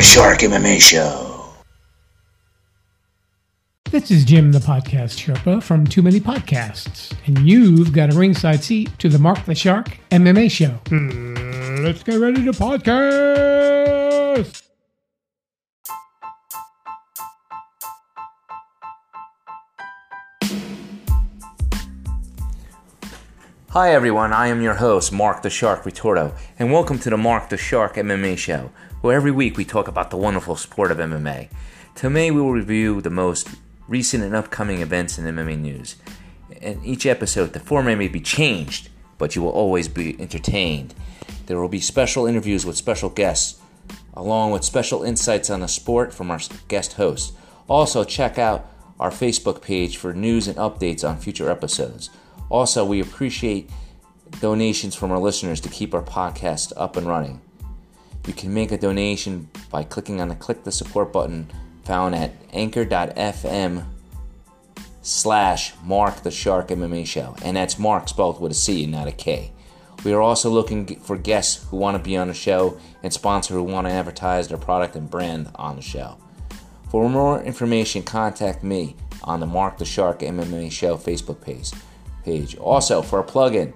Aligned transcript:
Mark 0.00 0.06
the 0.06 0.14
Shark 0.14 0.38
MMA 0.38 0.80
Show. 0.80 1.44
This 3.90 4.10
is 4.10 4.24
Jim, 4.24 4.50
the 4.50 4.58
podcast 4.58 5.18
Sherpa 5.18 5.62
from 5.62 5.86
Too 5.86 6.00
Many 6.00 6.20
Podcasts, 6.20 7.14
and 7.26 7.46
you've 7.46 7.92
got 7.92 8.10
a 8.10 8.16
ringside 8.16 8.64
seat 8.64 8.98
to 8.98 9.10
the 9.10 9.18
Mark 9.18 9.44
the 9.44 9.54
Shark 9.54 9.98
MMA 10.10 10.50
Show. 10.50 10.70
Hmm, 10.88 11.84
let's 11.84 12.02
get 12.02 12.18
ready 12.18 12.42
to 12.46 12.52
podcast. 12.52 14.62
Hi 23.68 23.92
everyone, 23.92 24.32
I 24.32 24.46
am 24.46 24.62
your 24.62 24.74
host, 24.74 25.12
Mark 25.12 25.42
the 25.42 25.50
Shark 25.50 25.82
Ritorto, 25.82 26.34
and 26.58 26.72
welcome 26.72 26.98
to 27.00 27.10
the 27.10 27.18
Mark 27.18 27.50
the 27.50 27.58
Shark 27.58 27.96
MMA 27.96 28.38
Show, 28.38 28.70
where 29.00 29.16
every 29.16 29.30
week 29.30 29.56
we 29.56 29.64
talk 29.64 29.88
about 29.88 30.10
the 30.10 30.16
wonderful 30.16 30.56
sport 30.56 30.90
of 30.90 30.98
MMA. 30.98 31.48
Today 31.94 32.30
we 32.30 32.40
will 32.40 32.52
review 32.52 33.00
the 33.00 33.08
most 33.08 33.48
recent 33.88 34.22
and 34.22 34.34
upcoming 34.34 34.80
events 34.80 35.18
in 35.18 35.24
MMA 35.24 35.58
news. 35.58 35.96
In 36.60 36.84
each 36.84 37.06
episode, 37.06 37.54
the 37.54 37.60
format 37.60 37.96
may 37.96 38.08
be 38.08 38.20
changed, 38.20 38.90
but 39.16 39.34
you 39.34 39.40
will 39.40 39.50
always 39.50 39.88
be 39.88 40.20
entertained. 40.20 40.94
There 41.46 41.58
will 41.58 41.68
be 41.68 41.80
special 41.80 42.26
interviews 42.26 42.66
with 42.66 42.76
special 42.76 43.08
guests, 43.08 43.58
along 44.12 44.50
with 44.50 44.64
special 44.64 45.02
insights 45.02 45.48
on 45.48 45.60
the 45.60 45.68
sport 45.68 46.12
from 46.12 46.30
our 46.30 46.40
guest 46.68 46.94
hosts. 46.94 47.32
Also, 47.68 48.04
check 48.04 48.38
out 48.38 48.70
our 48.98 49.10
Facebook 49.10 49.62
page 49.62 49.96
for 49.96 50.12
news 50.12 50.46
and 50.46 50.58
updates 50.58 51.08
on 51.08 51.16
future 51.16 51.50
episodes. 51.50 52.10
Also, 52.50 52.84
we 52.84 53.00
appreciate 53.00 53.70
donations 54.40 54.94
from 54.94 55.10
our 55.10 55.18
listeners 55.18 55.60
to 55.62 55.70
keep 55.70 55.94
our 55.94 56.02
podcast 56.02 56.74
up 56.76 56.98
and 56.98 57.06
running. 57.06 57.40
You 58.26 58.32
can 58.34 58.52
make 58.52 58.72
a 58.72 58.78
donation 58.78 59.48
by 59.70 59.84
clicking 59.84 60.20
on 60.20 60.28
the 60.28 60.34
click 60.34 60.64
the 60.64 60.72
support 60.72 61.12
button 61.12 61.50
found 61.84 62.14
at 62.14 62.32
anchor.fm 62.52 63.84
slash 65.02 65.72
Mark 65.82 66.22
the 66.22 66.30
Shark 66.30 66.68
MMA 66.68 67.06
Show. 67.06 67.34
And 67.42 67.56
that's 67.56 67.78
Mark 67.78 68.08
spelled 68.08 68.40
with 68.40 68.52
a 68.52 68.54
C 68.54 68.84
and 68.84 68.92
not 68.92 69.08
a 69.08 69.12
K. 69.12 69.52
We 70.04 70.12
are 70.12 70.20
also 70.20 70.48
looking 70.48 70.86
for 71.00 71.16
guests 71.16 71.66
who 71.68 71.76
want 71.76 71.96
to 71.96 72.02
be 72.02 72.16
on 72.16 72.28
the 72.28 72.34
show 72.34 72.78
and 73.02 73.12
sponsors 73.12 73.54
who 73.54 73.62
want 73.62 73.86
to 73.86 73.92
advertise 73.92 74.48
their 74.48 74.58
product 74.58 74.96
and 74.96 75.10
brand 75.10 75.50
on 75.56 75.76
the 75.76 75.82
show. 75.82 76.16
For 76.90 77.08
more 77.08 77.42
information, 77.42 78.02
contact 78.02 78.64
me 78.64 78.96
on 79.24 79.40
the 79.40 79.46
Mark 79.46 79.78
the 79.78 79.84
Shark 79.84 80.20
MMA 80.20 80.72
Show 80.72 80.96
Facebook 80.96 81.40
page 81.40 81.70
page. 82.24 82.56
Also, 82.56 83.02
for 83.02 83.18
a 83.18 83.24
plug-in, 83.24 83.72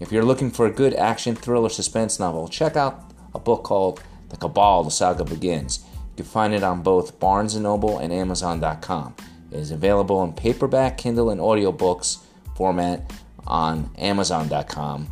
if 0.00 0.12
you're 0.12 0.24
looking 0.24 0.50
for 0.50 0.66
a 0.66 0.70
good 0.70 0.94
action 0.94 1.34
thriller 1.34 1.68
suspense 1.68 2.18
novel, 2.18 2.48
check 2.48 2.76
out 2.76 3.11
a 3.34 3.38
book 3.38 3.64
called 3.64 4.02
The 4.28 4.36
Cabal: 4.36 4.84
The 4.84 4.90
Saga 4.90 5.24
Begins. 5.24 5.84
You 6.16 6.24
can 6.24 6.26
find 6.26 6.54
it 6.54 6.62
on 6.62 6.82
both 6.82 7.18
Barnes 7.18 7.56
& 7.56 7.60
Noble 7.60 7.98
and 7.98 8.12
Amazon.com. 8.12 9.14
It 9.50 9.58
is 9.58 9.70
available 9.70 10.22
in 10.24 10.32
paperback, 10.32 10.98
Kindle, 10.98 11.30
and 11.30 11.40
audiobooks 11.40 12.18
format 12.54 13.10
on 13.46 13.90
Amazon.com. 13.98 15.08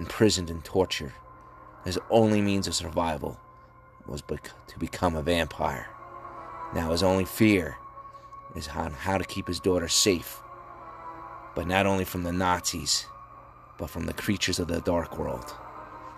imprisoned 0.00 0.50
and 0.50 0.64
tortured. 0.64 1.12
His 1.84 1.96
only 2.10 2.40
means 2.40 2.66
of 2.66 2.74
survival 2.74 3.38
was 4.04 4.20
to 4.20 4.78
become 4.80 5.14
a 5.14 5.22
vampire. 5.22 5.86
Now 6.74 6.90
his 6.90 7.04
only 7.04 7.24
fear 7.24 7.76
is 8.56 8.66
on 8.66 8.90
how 8.90 9.16
to 9.16 9.22
keep 9.22 9.46
his 9.46 9.60
daughter 9.60 9.86
safe, 9.86 10.40
but 11.54 11.68
not 11.68 11.86
only 11.86 12.04
from 12.04 12.24
the 12.24 12.32
Nazis, 12.32 13.06
but 13.78 13.90
from 13.90 14.06
the 14.06 14.12
creatures 14.12 14.58
of 14.58 14.66
the 14.66 14.80
Dark 14.80 15.16
World. 15.16 15.54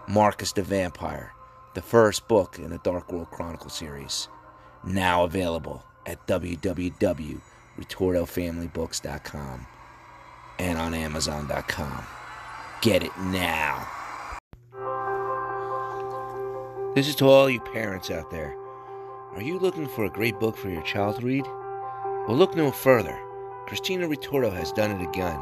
Marcus 0.09 0.53
the 0.53 0.63
Vampire, 0.63 1.35
the 1.75 1.83
first 1.83 2.27
book 2.27 2.59
in 2.59 2.71
the 2.71 2.79
Dark 2.79 3.13
World 3.13 3.31
Chronicle 3.31 3.69
series, 3.69 4.29
now 4.83 5.25
available 5.25 5.85
at 6.07 6.27
www.ritortofamilybooks.com 7.79 9.67
and 10.59 10.79
on 10.79 10.95
Amazon.com. 10.95 12.07
Get 12.83 13.03
it 13.03 13.17
now. 13.19 13.89
This 16.95 17.09
is 17.09 17.15
to 17.17 17.27
all 17.27 17.51
you 17.51 17.61
parents 17.61 18.11
out 18.11 18.31
there. 18.31 18.55
Are 19.35 19.43
you 19.43 19.59
looking 19.59 19.87
for 19.87 20.07
a 20.07 20.11
great 20.11 20.41
book 20.41 20.57
for 20.57 20.71
your 20.71 20.83
child 20.83 21.21
to 21.21 21.27
read? 21.27 21.45
Well, 22.27 22.37
look 22.37 22.57
no 22.57 22.71
further. 22.71 23.19
Christina 23.67 24.09
Ritorto 24.09 24.51
has 24.51 24.73
done 24.73 24.91
it 24.93 25.07
again 25.07 25.39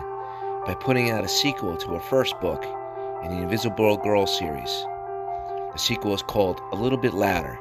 by 0.67 0.75
putting 0.81 1.11
out 1.11 1.25
a 1.25 1.29
sequel 1.29 1.77
to 1.77 1.89
her 1.89 2.01
first 2.01 2.41
book 2.41 2.65
in 3.23 3.31
the 3.31 3.43
Invisible 3.43 3.97
Girl 3.99 4.27
series. 4.27 4.71
The 5.73 5.79
sequel 5.79 6.15
is 6.15 6.23
called 6.23 6.61
A 6.73 6.77
Little 6.77 6.99
Bit 6.99 7.15
Louder. 7.15 7.59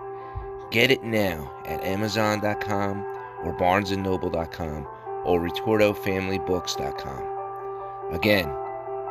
Get 0.72 0.90
it 0.90 1.04
now 1.04 1.52
at 1.66 1.84
Amazon.com 1.84 3.06
or 3.44 3.58
BarnesandNoble.com 3.58 4.88
or 5.26 5.40
RitortoFamilyBooks.com. 5.40 8.14
Again, 8.14 8.48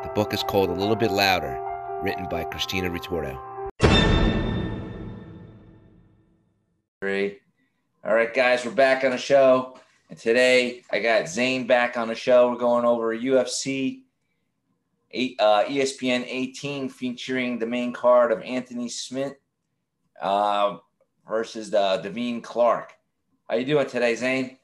the 0.03 0.09
book 0.15 0.33
is 0.33 0.43
called 0.43 0.69
A 0.69 0.73
Little 0.73 0.95
Bit 0.95 1.11
Louder, 1.11 1.59
written 2.01 2.27
by 2.29 2.43
Christina 2.43 2.89
Ritorto. 2.89 3.39
Great. 7.01 7.41
All 8.05 8.13
right, 8.13 8.33
guys, 8.33 8.65
we're 8.65 8.71
back 8.71 9.03
on 9.03 9.11
the 9.11 9.17
show. 9.17 9.77
And 10.09 10.19
today 10.19 10.83
I 10.91 10.99
got 10.99 11.27
Zane 11.27 11.67
back 11.67 11.97
on 11.97 12.07
the 12.07 12.15
show. 12.15 12.49
We're 12.49 12.57
going 12.57 12.85
over 12.85 13.15
UFC 13.15 14.01
eight, 15.11 15.35
uh, 15.39 15.65
ESPN 15.65 16.25
18 16.27 16.89
featuring 16.89 17.59
the 17.59 17.65
main 17.65 17.93
card 17.93 18.31
of 18.31 18.41
Anthony 18.41 18.89
Smith 18.89 19.35
uh, 20.21 20.77
versus 21.27 21.73
uh, 21.73 21.97
Devin 21.97 22.41
Clark. 22.41 22.93
How 23.49 23.57
you 23.57 23.65
doing 23.65 23.87
today, 23.87 24.15
Zane? 24.15 24.57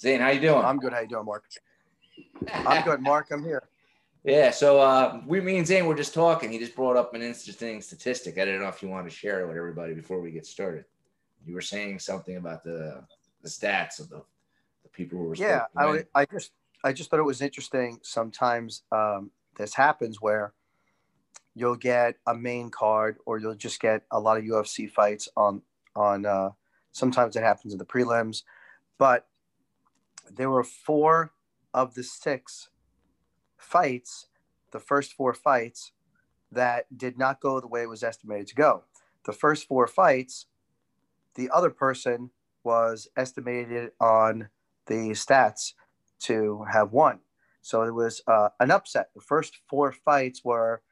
Zane, 0.00 0.20
how 0.20 0.30
you 0.30 0.40
doing? 0.40 0.64
I'm 0.64 0.78
good. 0.78 0.92
How 0.92 1.00
you 1.00 1.08
doing, 1.08 1.24
Mark? 1.24 1.44
I'm 2.52 2.82
good, 2.84 3.00
Mark. 3.00 3.28
I'm 3.30 3.44
here. 3.44 3.68
Yeah, 4.24 4.50
so 4.50 4.80
uh, 4.80 5.20
we, 5.26 5.40
me 5.40 5.58
and 5.58 5.66
Zane 5.66 5.86
were 5.86 5.94
just 5.94 6.12
talking. 6.12 6.50
He 6.50 6.58
just 6.58 6.74
brought 6.74 6.96
up 6.96 7.14
an 7.14 7.22
interesting 7.22 7.80
statistic. 7.80 8.36
I 8.36 8.44
don't 8.44 8.60
know 8.60 8.68
if 8.68 8.82
you 8.82 8.88
want 8.88 9.08
to 9.08 9.14
share 9.14 9.40
it 9.42 9.46
with 9.46 9.56
everybody 9.56 9.94
before 9.94 10.20
we 10.20 10.30
get 10.30 10.44
started. 10.44 10.84
You 11.46 11.54
were 11.54 11.62
saying 11.62 12.00
something 12.00 12.36
about 12.36 12.64
the 12.64 13.04
the 13.42 13.48
stats 13.48 13.98
of 13.98 14.10
the, 14.10 14.22
the 14.82 14.88
people 14.90 15.18
who 15.18 15.24
were. 15.24 15.34
Yeah, 15.36 15.64
I, 15.76 16.04
I 16.14 16.26
just 16.26 16.50
I 16.84 16.92
just 16.92 17.10
thought 17.10 17.20
it 17.20 17.24
was 17.24 17.40
interesting. 17.40 17.98
Sometimes 18.02 18.82
um, 18.92 19.30
this 19.56 19.72
happens 19.72 20.20
where 20.20 20.52
you'll 21.54 21.76
get 21.76 22.16
a 22.26 22.34
main 22.34 22.70
card, 22.70 23.16
or 23.24 23.38
you'll 23.38 23.54
just 23.54 23.80
get 23.80 24.02
a 24.10 24.20
lot 24.20 24.36
of 24.36 24.44
UFC 24.44 24.90
fights 24.90 25.28
on 25.36 25.62
on. 26.00 26.26
Uh, 26.26 26.50
sometimes 26.92 27.36
it 27.36 27.42
happens 27.42 27.72
in 27.72 27.78
the 27.78 27.84
prelims, 27.84 28.42
but 28.98 29.28
there 30.30 30.50
were 30.50 30.64
four 30.64 31.32
of 31.72 31.94
the 31.94 32.02
six 32.02 32.70
fights, 33.56 34.26
the 34.72 34.80
first 34.80 35.12
four 35.12 35.34
fights, 35.34 35.92
that 36.50 36.86
did 36.96 37.18
not 37.18 37.40
go 37.40 37.60
the 37.60 37.68
way 37.68 37.82
it 37.82 37.88
was 37.88 38.02
estimated 38.02 38.48
to 38.48 38.54
go. 38.54 38.84
The 39.24 39.32
first 39.32 39.68
four 39.68 39.86
fights, 39.86 40.46
the 41.34 41.50
other 41.50 41.70
person 41.70 42.30
was 42.64 43.08
estimated 43.16 43.92
on 44.00 44.48
the 44.86 45.10
stats 45.10 45.74
to 46.20 46.64
have 46.72 46.92
won. 46.92 47.20
So 47.62 47.82
it 47.82 47.94
was 47.94 48.22
uh, 48.26 48.48
an 48.58 48.70
upset. 48.70 49.10
The 49.14 49.20
first 49.20 49.58
four 49.68 49.92
fights 49.92 50.44
were, 50.44 50.82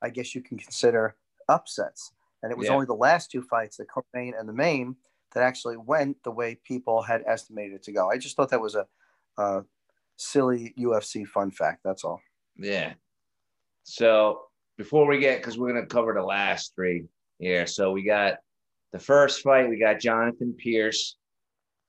I 0.00 0.10
guess 0.10 0.34
you 0.34 0.40
can 0.40 0.58
consider 0.58 1.16
upsets. 1.48 2.12
And 2.42 2.50
it 2.50 2.58
was 2.58 2.66
Yeah. 2.66 2.74
only 2.74 2.86
the 2.86 2.94
last 2.94 3.30
two 3.30 3.42
fights, 3.42 3.76
the 3.76 3.84
co-main 3.84 4.34
and 4.34 4.48
the 4.48 4.52
main, 4.52 4.96
that 5.34 5.42
actually 5.42 5.76
went 5.76 6.22
the 6.24 6.30
way 6.30 6.56
people 6.56 7.02
had 7.02 7.22
estimated 7.26 7.74
it 7.76 7.82
to 7.84 7.92
go. 7.92 8.10
I 8.10 8.18
just 8.18 8.36
thought 8.36 8.50
that 8.50 8.60
was 8.60 8.74
a, 8.74 8.86
a 9.38 9.64
silly 10.16 10.74
UFC 10.78 11.26
fun 11.26 11.50
fact. 11.50 11.80
That's 11.84 12.04
all. 12.04 12.20
Yeah. 12.56 12.94
So 13.84 14.42
before 14.76 15.06
we 15.06 15.18
get, 15.18 15.38
because 15.38 15.56
we're 15.58 15.72
going 15.72 15.86
to 15.86 15.92
cover 15.94 16.12
the 16.12 16.22
last 16.22 16.74
three 16.74 17.06
here. 17.38 17.66
So 17.66 17.92
we 17.92 18.04
got 18.04 18.38
the 18.92 18.98
first 18.98 19.42
fight, 19.42 19.68
we 19.68 19.78
got 19.78 20.00
Jonathan 20.00 20.54
Pearce, 20.54 21.16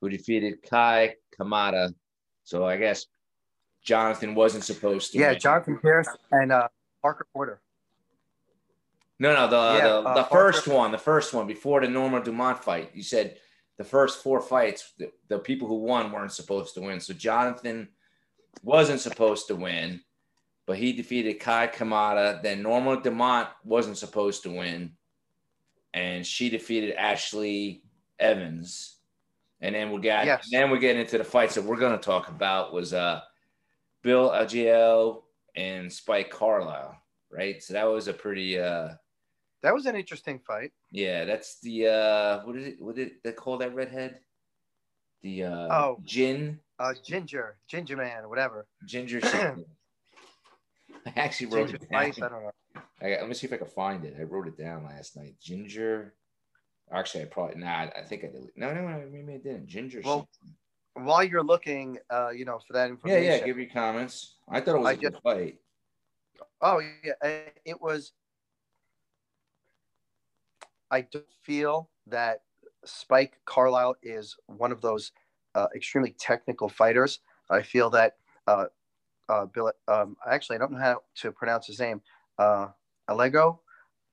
who 0.00 0.08
defeated 0.08 0.62
Kai 0.68 1.16
Kamaka. 1.38 1.92
So 2.44 2.64
I 2.64 2.76
guess 2.76 3.06
Jonathan 3.84 4.34
wasn't 4.34 4.64
supposed 4.64 5.12
to. 5.12 5.18
Yeah, 5.18 5.30
win. 5.32 5.38
Jonathan 5.40 5.78
Pearce 5.78 6.08
and 6.32 6.50
uh, 6.50 6.68
Parker 7.02 7.26
Porter. 7.32 7.60
No, 9.18 9.32
no, 9.32 9.48
the 9.48 9.78
Yeah, 9.78 9.88
the, 9.88 10.08
uh, 10.08 10.14
the 10.14 10.24
first 10.24 10.66
one, 10.66 10.90
the 10.90 10.98
first 10.98 11.32
one 11.32 11.46
before 11.46 11.80
the 11.80 11.88
Norma 11.88 12.22
Dumont 12.22 12.62
fight. 12.62 12.90
You 12.94 13.02
said 13.02 13.36
the 13.76 13.84
first 13.84 14.22
four 14.22 14.40
fights, 14.40 14.92
the, 14.98 15.10
the 15.28 15.38
people 15.38 15.68
who 15.68 15.76
won 15.76 16.10
weren't 16.12 16.32
supposed 16.32 16.74
to 16.74 16.80
win. 16.80 17.00
So 17.00 17.14
Jonathan 17.14 17.88
wasn't 18.62 19.00
supposed 19.00 19.46
to 19.48 19.56
win, 19.56 20.00
but 20.66 20.78
he 20.78 20.92
defeated 20.92 21.40
Kai 21.40 21.68
Kamaka. 21.68 22.42
Then 22.42 22.62
Norma 22.62 23.00
Dumont 23.00 23.48
wasn't 23.64 23.98
supposed 23.98 24.42
to 24.44 24.50
win, 24.50 24.92
and 25.92 26.26
she 26.26 26.50
defeated 26.50 26.94
Ashley 26.96 27.82
Evans. 28.18 28.96
And 29.60 29.74
then 29.74 29.92
we 29.92 30.00
got 30.00 30.26
Yes. 30.26 30.48
then 30.50 30.70
we 30.70 30.78
get 30.78 30.96
into 30.96 31.18
the 31.18 31.24
fights 31.24 31.54
that 31.54 31.64
we're 31.64 31.76
going 31.76 31.96
to 31.96 32.04
talk 32.04 32.28
about 32.28 32.72
was 32.72 32.92
uh 32.92 33.20
Bill 34.02 34.30
Algeo 34.30 35.22
and 35.56 35.90
Spike 35.90 36.30
Carlyle, 36.30 37.00
right? 37.30 37.62
So 37.62 37.72
that 37.74 37.84
was 37.84 38.08
a 38.08 38.12
pretty 38.12 38.58
uh 38.58 38.90
That 39.64 39.72
was 39.72 39.86
an 39.86 39.96
interesting 39.96 40.38
fight. 40.46 40.72
yeah, 40.90 41.24
that's 41.24 41.58
the 41.60 41.88
uh 41.88 42.44
what 42.44 42.54
is 42.56 42.66
it 42.66 42.76
what 42.82 42.96
did 42.96 43.12
they 43.24 43.32
call 43.32 43.56
that 43.58 43.74
redhead? 43.74 44.20
The 45.22 45.44
uh 45.44 45.68
Oh. 45.70 46.00
gin 46.04 46.60
Uh, 46.78 46.92
Ginger, 47.02 47.56
Ginger 47.66 47.96
Man, 47.96 48.28
whatever. 48.28 48.66
ginger. 48.84 49.20
I 49.24 51.12
actually 51.16 51.46
wrote 51.46 51.68
Ginger 51.68 51.76
it 51.76 51.90
down. 51.90 52.12
Spice, 52.12 52.22
I 52.22 52.28
don't 52.28 52.42
know. 52.42 52.50
I 53.00 53.06
let 53.20 53.28
me 53.28 53.34
see 53.34 53.46
if 53.46 53.54
I 53.54 53.56
can 53.56 53.66
find 53.68 54.04
it. 54.04 54.14
I 54.20 54.24
wrote 54.24 54.48
it 54.48 54.58
down 54.58 54.84
last 54.84 55.16
night. 55.16 55.36
Ginger. 55.40 56.14
Actually, 56.92 57.22
I 57.22 57.26
probably 57.26 57.56
nah. 57.56 57.88
I 57.96 58.02
think 58.06 58.24
I 58.24 58.26
did. 58.26 58.50
No, 58.56 58.74
no, 58.74 58.82
no. 58.86 59.08
Maybe 59.10 59.32
I 59.32 59.38
didn't. 59.38 59.66
Ginger. 59.66 60.02
Well, 60.04 60.28
something. 60.42 61.06
While 61.06 61.24
you're 61.24 61.42
looking, 61.42 61.98
uh, 62.10 62.30
you 62.30 62.44
know, 62.44 62.60
for 62.66 62.74
that 62.74 62.90
information. 62.90 63.24
yeah. 63.24 63.36
yeah. 63.38 63.46
Give 63.46 63.58
your 63.58 63.70
comments. 63.70 64.34
I 64.46 64.60
thought 64.60 64.76
it 64.76 64.80
was 64.80 64.88
I 64.88 64.92
a 64.92 64.96
good 64.96 65.16
fight. 65.22 65.56
Oh 66.60 66.82
yeah, 67.02 67.14
it 67.64 67.80
was. 67.80 68.12
I 70.94 71.00
don't 71.10 71.24
feel 71.42 71.90
that 72.06 72.42
Spike 72.84 73.40
Carlyle 73.46 73.96
is 74.04 74.36
one 74.46 74.70
of 74.70 74.80
those 74.80 75.10
uh, 75.56 75.66
extremely 75.74 76.14
technical 76.20 76.68
fighters. 76.68 77.18
I 77.50 77.62
feel 77.62 77.90
that 77.90 78.16
uh, 78.46 78.66
uh, 79.28 79.46
Bill. 79.46 79.72
Um, 79.88 80.16
actually, 80.30 80.56
I 80.56 80.58
don't 80.60 80.72
know 80.72 80.78
how 80.78 81.02
to 81.16 81.32
pronounce 81.32 81.66
his 81.66 81.80
name. 81.80 82.00
Uh, 82.38 82.68
Alego. 83.08 83.58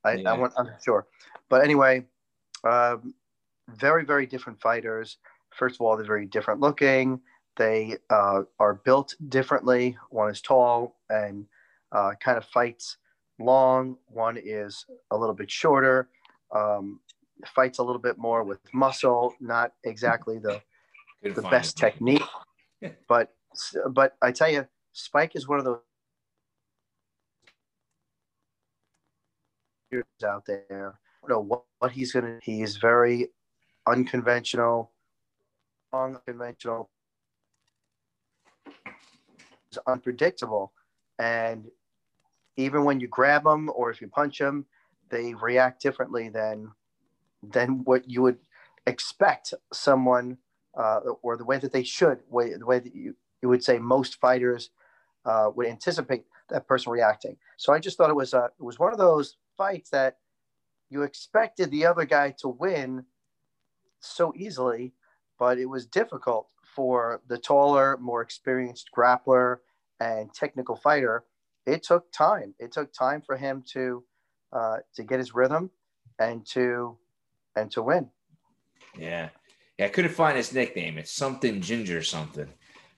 I, 0.04 0.14
Yeah. 0.14 0.32
I 0.32 0.38
want, 0.38 0.54
I'm 0.58 0.70
sure, 0.84 1.06
but 1.50 1.64
anyway, 1.64 2.08
um, 2.64 3.14
very 3.70 4.04
very 4.04 4.26
different 4.26 4.60
fighters. 4.60 5.18
First 5.52 5.76
of 5.76 5.82
all, 5.82 5.96
they're 5.96 6.06
very 6.06 6.26
different 6.26 6.62
looking. 6.62 7.22
They 7.58 7.98
uh, 8.10 8.42
are 8.58 8.74
built 8.74 9.14
differently. 9.30 9.98
One 10.10 10.32
is 10.32 10.42
tall 10.42 10.98
and 11.12 11.46
uh, 11.92 12.14
kind 12.20 12.40
of 12.40 12.46
fights 12.46 12.98
long. 13.40 13.98
One 14.08 14.40
is 14.44 14.86
a 15.12 15.18
little 15.18 15.36
bit 15.36 15.52
shorter, 15.52 16.10
um, 16.56 17.00
fights 17.56 17.80
a 17.80 17.84
little 17.84 18.02
bit 18.02 18.18
more 18.18 18.44
with 18.44 18.60
muscle, 18.74 19.36
not 19.40 19.72
exactly 19.84 20.38
the, 20.40 20.62
the 21.24 21.42
best 21.44 21.78
it. 21.78 21.82
technique. 21.82 22.24
But 23.08 23.30
but 23.92 24.16
I 24.24 24.32
tell 24.32 24.50
you, 24.50 24.66
Spike 24.92 25.36
is 25.36 25.48
one 25.48 25.60
of 25.60 25.66
those 25.66 25.78
out 30.26 30.46
there. 30.48 30.96
I 31.24 31.28
don't 31.28 31.30
know 31.30 31.42
what, 31.42 31.64
what 31.78 31.92
he's 31.92 32.12
gonna. 32.12 32.40
He's 32.42 32.78
very 32.78 33.28
unconventional, 33.88 34.92
unconventional, 35.94 36.90
unpredictable, 39.86 40.74
and 41.20 41.66
even 42.58 42.84
when 42.84 43.00
you 43.00 43.08
grab 43.08 43.44
them 43.44 43.70
or 43.76 43.92
if 43.92 44.02
you 44.02 44.08
punch 44.08 44.40
them, 44.40 44.66
they 45.12 45.34
react 45.36 45.82
differently 45.82 46.30
than 46.30 46.72
than 47.44 47.84
what 47.84 48.10
you 48.10 48.22
would 48.22 48.38
expect 48.88 49.54
someone 49.74 50.38
uh, 50.78 51.00
or 51.22 51.38
the 51.38 51.46
way 51.46 51.58
that 51.58 51.72
they 51.72 51.84
should, 51.84 52.20
way, 52.30 52.54
the 52.54 52.66
way 52.66 52.80
that 52.80 52.96
you, 52.96 53.16
you 53.42 53.50
would 53.50 53.64
say 53.64 53.80
most 53.80 54.20
fighters 54.20 54.70
uh, 55.26 55.50
would 55.56 55.68
anticipate 55.68 56.24
that 56.50 56.68
person 56.68 56.92
reacting. 56.92 57.38
So 57.58 57.74
I 57.74 57.80
just 57.80 57.98
thought 57.98 58.10
it 58.10 58.16
was 58.16 58.34
uh, 58.34 58.48
it 58.60 58.64
was 58.64 58.80
one 58.80 58.92
of 58.92 58.98
those 59.00 59.38
fights 59.58 59.90
that 59.92 60.18
you 60.90 61.04
expected 61.04 61.72
the 61.72 61.86
other 61.86 62.06
guy 62.06 62.36
to 62.40 62.50
win 62.50 63.06
so 64.00 64.34
easily, 64.36 64.94
but 65.40 65.58
it 65.58 65.66
was 65.68 65.86
difficult 65.86 66.48
for 66.76 67.22
the 67.28 67.38
taller, 67.38 67.98
more 67.98 68.22
experienced 68.22 68.90
grappler 68.96 69.58
and 70.00 70.34
technical 70.34 70.76
fighter. 70.76 71.24
It 71.66 71.84
took 71.84 72.12
time. 72.12 72.56
It 72.60 72.72
took 72.72 72.92
time 72.92 73.22
for 73.22 73.38
him 73.38 73.64
to 73.74 74.04
uh, 74.54 74.78
to 74.96 75.04
get 75.04 75.20
his 75.20 75.34
rhythm 75.34 75.70
and 76.20 76.46
to 76.48 76.98
and 77.56 77.70
to 77.72 77.82
win. 77.82 78.10
Yeah. 78.98 79.30
Yeah, 79.78 79.86
I 79.86 79.90
couldn't 79.90 80.12
find 80.14 80.38
his 80.38 80.54
nickname. 80.54 80.98
It's 80.98 81.12
something 81.12 81.62
ginger 81.62 82.04
something. 82.04 82.48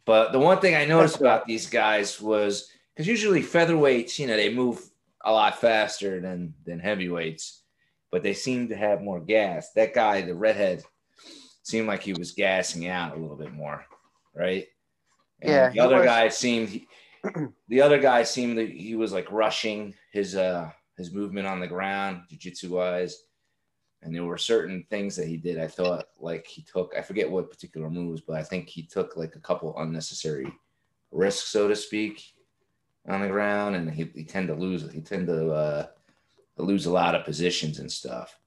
But 0.05 0.31
the 0.31 0.39
one 0.39 0.59
thing 0.59 0.75
I 0.75 0.85
noticed 0.85 1.19
about 1.19 1.45
these 1.45 1.69
guys 1.69 2.19
was 2.21 2.69
because 2.93 3.07
usually 3.07 3.41
featherweights, 3.41 4.19
you 4.19 4.27
know, 4.27 4.35
they 4.35 4.53
move 4.53 4.81
a 5.23 5.31
lot 5.31 5.59
faster 5.59 6.19
than 6.19 6.53
than 6.65 6.79
heavyweights, 6.79 7.61
but 8.11 8.21
they 8.23 8.33
seem 8.33 8.67
to 8.67 8.75
have 8.75 9.01
more 9.01 9.21
gas. 9.21 9.71
That 9.73 9.93
guy, 9.93 10.21
the 10.21 10.35
redhead, 10.35 10.83
seemed 11.63 11.87
like 11.87 12.03
he 12.03 12.13
was 12.13 12.31
gassing 12.33 12.87
out 12.89 13.15
a 13.15 13.19
little 13.19 13.37
bit 13.37 13.53
more, 13.53 13.85
right? 14.35 14.67
And 15.41 15.51
Yeah, 15.51 15.69
The 15.69 15.79
other 15.79 15.97
was- 15.97 16.05
guy 16.05 16.27
seemed 16.29 16.81
the 17.69 17.81
other 17.81 17.99
guy 17.99 18.23
seemed 18.23 18.57
that 18.57 18.69
he 18.69 18.95
was 18.95 19.13
like 19.13 19.31
rushing 19.31 19.93
his 20.11 20.35
uh 20.35 20.69
his 20.97 21.11
movement 21.11 21.47
on 21.47 21.59
the 21.59 21.67
ground, 21.67 22.21
jiu-jitsu 22.29 22.75
wise 22.75 23.25
and 24.03 24.13
there 24.13 24.23
were 24.23 24.37
certain 24.37 24.85
things 24.89 25.15
that 25.15 25.27
he 25.27 25.37
did. 25.37 25.59
I 25.59 25.67
thought 25.67 26.07
like 26.19 26.45
he 26.45 26.61
took, 26.61 26.93
I 26.97 27.01
forget 27.01 27.29
what 27.29 27.49
particular 27.49 27.89
moves, 27.89 28.21
but 28.21 28.37
I 28.37 28.43
think 28.43 28.69
he 28.69 28.83
took 28.83 29.15
like 29.15 29.35
a 29.35 29.39
couple 29.39 29.77
unnecessary 29.77 30.51
risks, 31.11 31.49
so 31.49 31.67
to 31.67 31.75
speak, 31.75 32.21
on 33.07 33.21
the 33.21 33.27
ground, 33.27 33.75
and 33.75 33.89
he, 33.89 34.09
he 34.13 34.23
tend 34.23 34.47
to 34.47 34.55
lose. 34.55 34.89
He 34.91 35.01
tend 35.01 35.27
to 35.27 35.51
uh, 35.51 35.85
lose 36.57 36.85
a 36.85 36.91
lot 36.91 37.15
of 37.15 37.25
positions 37.25 37.79
and 37.79 37.91
stuff, 37.91 38.37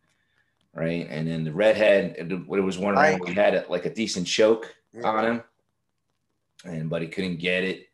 right? 0.75 1.07
And 1.09 1.27
then 1.27 1.45
the 1.45 1.53
redhead, 1.53 2.17
it, 2.19 2.33
it 2.33 2.47
was 2.47 2.79
one 2.79 2.95
round 2.95 3.21
where 3.21 3.33
he 3.33 3.39
had 3.39 3.55
a, 3.55 3.65
like 3.69 3.87
a 3.87 3.95
decent 3.95 4.27
choke 4.27 4.75
on 5.05 5.25
him, 5.25 5.43
and 6.65 6.89
but 6.89 7.03
he 7.03 7.09
couldn't 7.09 7.39
get 7.39 7.65
it. 7.65 7.89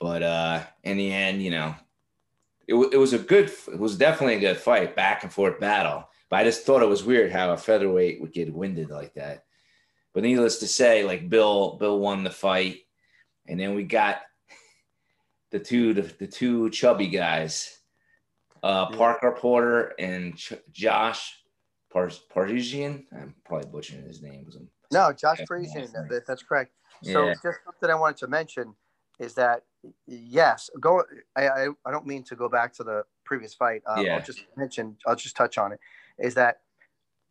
But 0.00 0.22
uh, 0.22 0.62
in 0.82 0.96
the 0.96 1.12
end, 1.12 1.42
you 1.42 1.50
know, 1.50 1.74
it, 2.68 2.74
it 2.92 2.96
was 2.96 3.12
a 3.12 3.18
good, 3.18 3.50
it 3.68 3.78
was 3.78 3.96
definitely 3.96 4.36
a 4.36 4.40
good 4.40 4.56
fight, 4.56 4.96
back 4.96 5.22
and 5.22 5.32
forth 5.32 5.60
battle. 5.60 6.08
But 6.30 6.36
I 6.40 6.44
just 6.44 6.64
thought 6.64 6.82
it 6.82 6.88
was 6.88 7.04
weird 7.04 7.30
how 7.32 7.52
a 7.52 7.56
featherweight 7.56 8.20
would 8.20 8.32
get 8.32 8.52
winded 8.52 8.90
like 8.90 9.14
that. 9.14 9.44
But 10.12 10.22
needless 10.22 10.58
to 10.58 10.66
say, 10.66 11.04
like 11.04 11.28
Bill, 11.28 11.76
Bill 11.78 11.98
won 11.98 12.24
the 12.24 12.30
fight, 12.30 12.78
and 13.46 13.58
then 13.58 13.74
we 13.74 13.82
got 13.84 14.20
the 15.50 15.58
two, 15.58 15.92
the, 15.94 16.02
the 16.02 16.26
two 16.26 16.70
chubby 16.70 17.08
guys, 17.08 17.78
uh, 18.62 18.86
Parker 18.90 19.32
Porter 19.38 19.92
and 19.98 20.36
Ch- 20.36 20.54
Josh 20.72 21.32
Par- 21.92 22.10
Parisian. 22.30 23.06
I'm 23.12 23.34
probably 23.44 23.70
butchering 23.70 24.06
his 24.06 24.22
name. 24.22 24.46
I'm- 24.54 24.68
No, 24.92 25.12
Josh 25.12 25.40
Parisian. 25.46 25.88
That, 26.08 26.24
that's 26.26 26.42
correct. 26.42 26.72
So 27.02 27.26
Yeah. 27.26 27.34
just 27.42 27.58
something 27.64 27.90
I 27.90 27.94
wanted 27.94 28.16
to 28.18 28.28
mention 28.28 28.74
is 29.18 29.34
that 29.34 29.62
yes, 30.06 30.70
go. 30.80 31.04
I, 31.36 31.48
I 31.48 31.68
I 31.84 31.90
don't 31.90 32.06
mean 32.06 32.24
to 32.24 32.36
go 32.36 32.48
back 32.48 32.72
to 32.74 32.84
the 32.84 33.04
previous 33.24 33.54
fight. 33.54 33.82
Um, 33.86 34.04
Yeah. 34.04 34.16
I'll 34.16 34.22
just 34.22 34.44
mention. 34.56 34.96
I'll 35.06 35.16
just 35.16 35.36
touch 35.36 35.58
on 35.58 35.72
it. 35.72 35.80
Is 36.18 36.34
that 36.34 36.60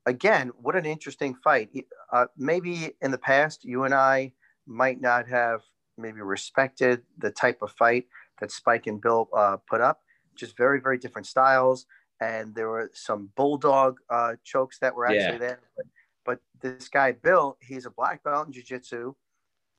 again? 0.05 0.51
What 0.61 0.75
an 0.75 0.85
interesting 0.85 1.35
fight. 1.35 1.69
Uh, 2.11 2.27
maybe 2.37 2.93
in 3.01 3.11
the 3.11 3.17
past, 3.17 3.65
you 3.65 3.83
and 3.83 3.93
I 3.93 4.33
might 4.65 5.01
not 5.01 5.27
have 5.27 5.61
maybe 5.97 6.21
respected 6.21 7.03
the 7.17 7.31
type 7.31 7.61
of 7.61 7.71
fight 7.71 8.07
that 8.39 8.51
Spike 8.51 8.87
and 8.87 9.01
Bill 9.01 9.29
uh, 9.35 9.57
put 9.69 9.81
up. 9.81 10.01
Just 10.35 10.57
very, 10.57 10.79
very 10.79 10.97
different 10.97 11.27
styles. 11.27 11.85
And 12.19 12.55
there 12.55 12.69
were 12.69 12.89
some 12.93 13.29
bulldog 13.35 13.99
uh, 14.09 14.35
chokes 14.43 14.79
that 14.79 14.95
were 14.95 15.05
actually 15.05 15.33
Yeah. 15.33 15.37
there. 15.37 15.59
But, 15.75 15.85
but 16.25 16.39
this 16.61 16.87
guy, 16.87 17.11
Bill, 17.11 17.57
he's 17.61 17.85
a 17.85 17.91
black 17.91 18.23
belt 18.23 18.47
in 18.47 18.53
jiu 18.53 18.63
jitsu 18.63 19.13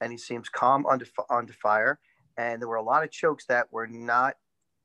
and 0.05 0.13
he 0.13 0.19
seems 0.19 0.51
calm 0.51 0.85
under, 0.85 1.07
under 1.31 1.55
fire. 1.55 1.99
And 2.37 2.61
there 2.61 2.69
were 2.69 2.77
a 2.77 2.83
lot 2.83 3.03
of 3.03 3.11
chokes 3.11 3.47
that 3.47 3.73
were 3.73 3.87
not 3.87 4.35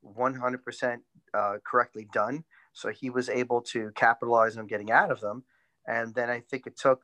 100% 0.05 0.97
uh, 1.33 1.57
correctly 1.69 2.07
done. 2.13 2.45
So 2.71 2.89
he 2.89 3.09
was 3.09 3.27
able 3.27 3.61
to 3.63 3.91
capitalize 3.95 4.55
on 4.55 4.65
getting 4.65 4.91
out 4.91 5.11
of 5.11 5.19
them. 5.19 5.43
And 5.85 6.15
then 6.15 6.29
I 6.29 6.39
think 6.39 6.67
it 6.67 6.77
took 6.77 7.01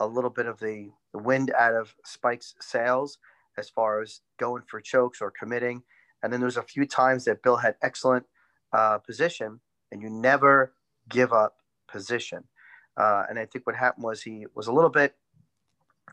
a 0.00 0.06
little 0.06 0.30
bit 0.30 0.46
of 0.46 0.58
the, 0.58 0.90
wind 1.14 1.52
out 1.58 1.74
of 1.74 1.94
Spike's 2.04 2.54
sails 2.60 3.18
as 3.56 3.68
far 3.68 4.00
as 4.00 4.20
going 4.38 4.62
for 4.68 4.80
chokes 4.80 5.20
or 5.20 5.32
committing. 5.32 5.82
And 6.22 6.32
then 6.32 6.38
there 6.38 6.46
was 6.46 6.56
a 6.56 6.62
few 6.62 6.86
times 6.86 7.24
that 7.24 7.42
Bill 7.42 7.56
had 7.56 7.74
excellent 7.82 8.24
uh, 8.72 8.98
position, 8.98 9.60
and 9.90 10.00
you 10.00 10.10
never 10.10 10.74
give 11.08 11.32
up 11.32 11.56
position. 11.90 12.44
Uh, 12.96 13.24
and 13.28 13.38
I 13.38 13.46
think 13.46 13.66
what 13.66 13.74
happened 13.74 14.04
was 14.04 14.22
he 14.22 14.46
was 14.54 14.68
a 14.68 14.72
little 14.72 14.90
bit 14.90 15.16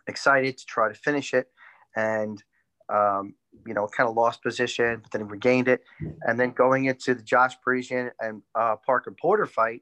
excited 0.08 0.58
to 0.58 0.66
try 0.66 0.88
to 0.88 0.96
finish 0.96 1.34
it, 1.34 1.48
and 1.96 2.44
um, 2.90 3.34
you 3.66 3.74
know, 3.74 3.88
kind 3.88 4.08
of 4.10 4.16
lost 4.16 4.44
position, 4.44 5.00
but 5.02 5.12
then 5.12 5.22
he 5.22 5.28
regained 5.28 5.68
it. 5.68 5.82
And 6.22 6.40
then 6.40 6.52
going 6.52 6.86
into 6.86 7.16
the 7.16 7.24
Josh 7.24 7.54
Parisian 7.64 8.12
and 8.20 8.42
uh, 8.54 8.76
Parker 8.86 9.16
Porter 9.20 9.46
fight, 9.46 9.82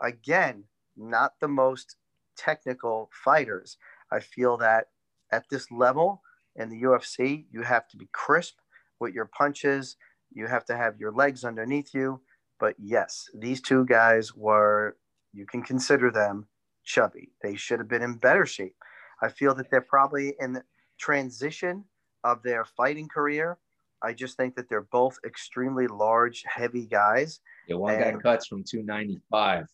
again, 0.00 0.64
not 0.96 1.32
the 1.40 1.48
most 1.48 1.96
technical 2.36 3.10
fighters. 3.24 3.76
I 4.12 4.20
feel 4.20 4.56
that 4.58 4.86
at 5.32 5.44
this 5.50 5.70
level 5.70 6.22
in 6.56 6.68
the 6.68 6.82
UFC, 6.82 7.46
you 7.50 7.62
have 7.62 7.88
to 7.88 7.96
be 7.96 8.08
crisp 8.12 8.54
with 9.00 9.14
your 9.14 9.26
punches. 9.26 9.96
You 10.32 10.46
have 10.46 10.64
to 10.66 10.76
have 10.76 10.98
your 10.98 11.12
legs 11.12 11.44
underneath 11.44 11.92
you. 11.92 12.20
But 12.60 12.76
yes, 12.78 13.28
these 13.36 13.60
two 13.60 13.84
guys 13.84 14.34
were, 14.34 14.96
you 15.32 15.46
can 15.46 15.62
consider 15.62 16.10
them 16.10 16.46
chubby. 16.84 17.32
They 17.42 17.56
should 17.56 17.80
have 17.80 17.88
been 17.88 18.02
in 18.02 18.14
better 18.14 18.46
shape. 18.46 18.76
I 19.22 19.28
feel 19.28 19.54
that 19.54 19.70
they're 19.70 19.80
probably 19.80 20.34
in 20.40 20.52
the 20.52 20.62
transition 20.98 21.84
of 22.22 22.42
their 22.42 22.64
fighting 22.64 23.08
career. 23.08 23.58
I 24.02 24.12
just 24.12 24.36
think 24.36 24.54
that 24.56 24.68
they're 24.68 24.82
both 24.82 25.18
extremely 25.24 25.86
large, 25.86 26.44
heavy 26.46 26.86
guys. 26.86 27.40
Yeah, 27.68 27.76
one 27.76 27.98
guy 27.98 28.12
cuts 28.12 28.46
from 28.46 28.62
295, 28.62 29.66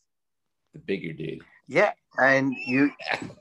the 0.72 0.78
bigger 0.78 1.12
dude. 1.12 1.40
Yeah, 1.66 1.92
and 2.18 2.54
you, 2.54 2.92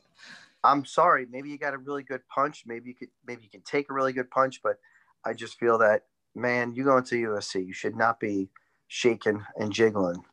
I'm 0.64 0.86
sorry, 0.86 1.28
maybe 1.30 1.50
you 1.50 1.58
got 1.58 1.74
a 1.74 1.78
really 1.78 2.04
good 2.04 2.22
punch. 2.34 2.64
Maybe 2.66 2.90
you 2.90 2.96
could, 2.96 3.10
maybe 3.26 3.44
you 3.44 3.50
can 3.50 3.62
take 3.62 3.90
a 3.90 3.94
really 3.94 4.14
good 4.14 4.32
punch, 4.32 4.62
but 4.64 4.78
I 5.26 5.34
just 5.34 5.60
feel 5.60 5.78
that 5.80 6.04
man, 6.36 6.74
you 6.74 6.84
go 6.84 6.98
into 6.98 7.16
UFC, 7.16 7.66
you 7.66 7.74
should 7.74 7.96
not 7.96 8.20
be 8.20 8.50
shaking 8.88 9.44
and 9.58 9.72
jiggling. 9.72 10.24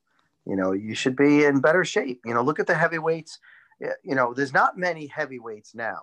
You 0.47 0.57
know, 0.57 0.73
you 0.73 0.95
should 0.95 1.17
be 1.17 1.45
in 1.45 1.61
better 1.61 1.85
shape. 1.85 2.21
You 2.25 2.35
know, 2.35 2.43
look 2.43 2.61
at 2.61 2.67
the 2.67 2.75
heavyweights. 2.75 3.39
Yeah, 3.81 3.93
You 4.03 4.15
know, 4.15 4.33
there's 4.35 4.53
not 4.53 4.79
many 4.79 5.07
heavyweights 5.07 5.75
now 5.75 6.01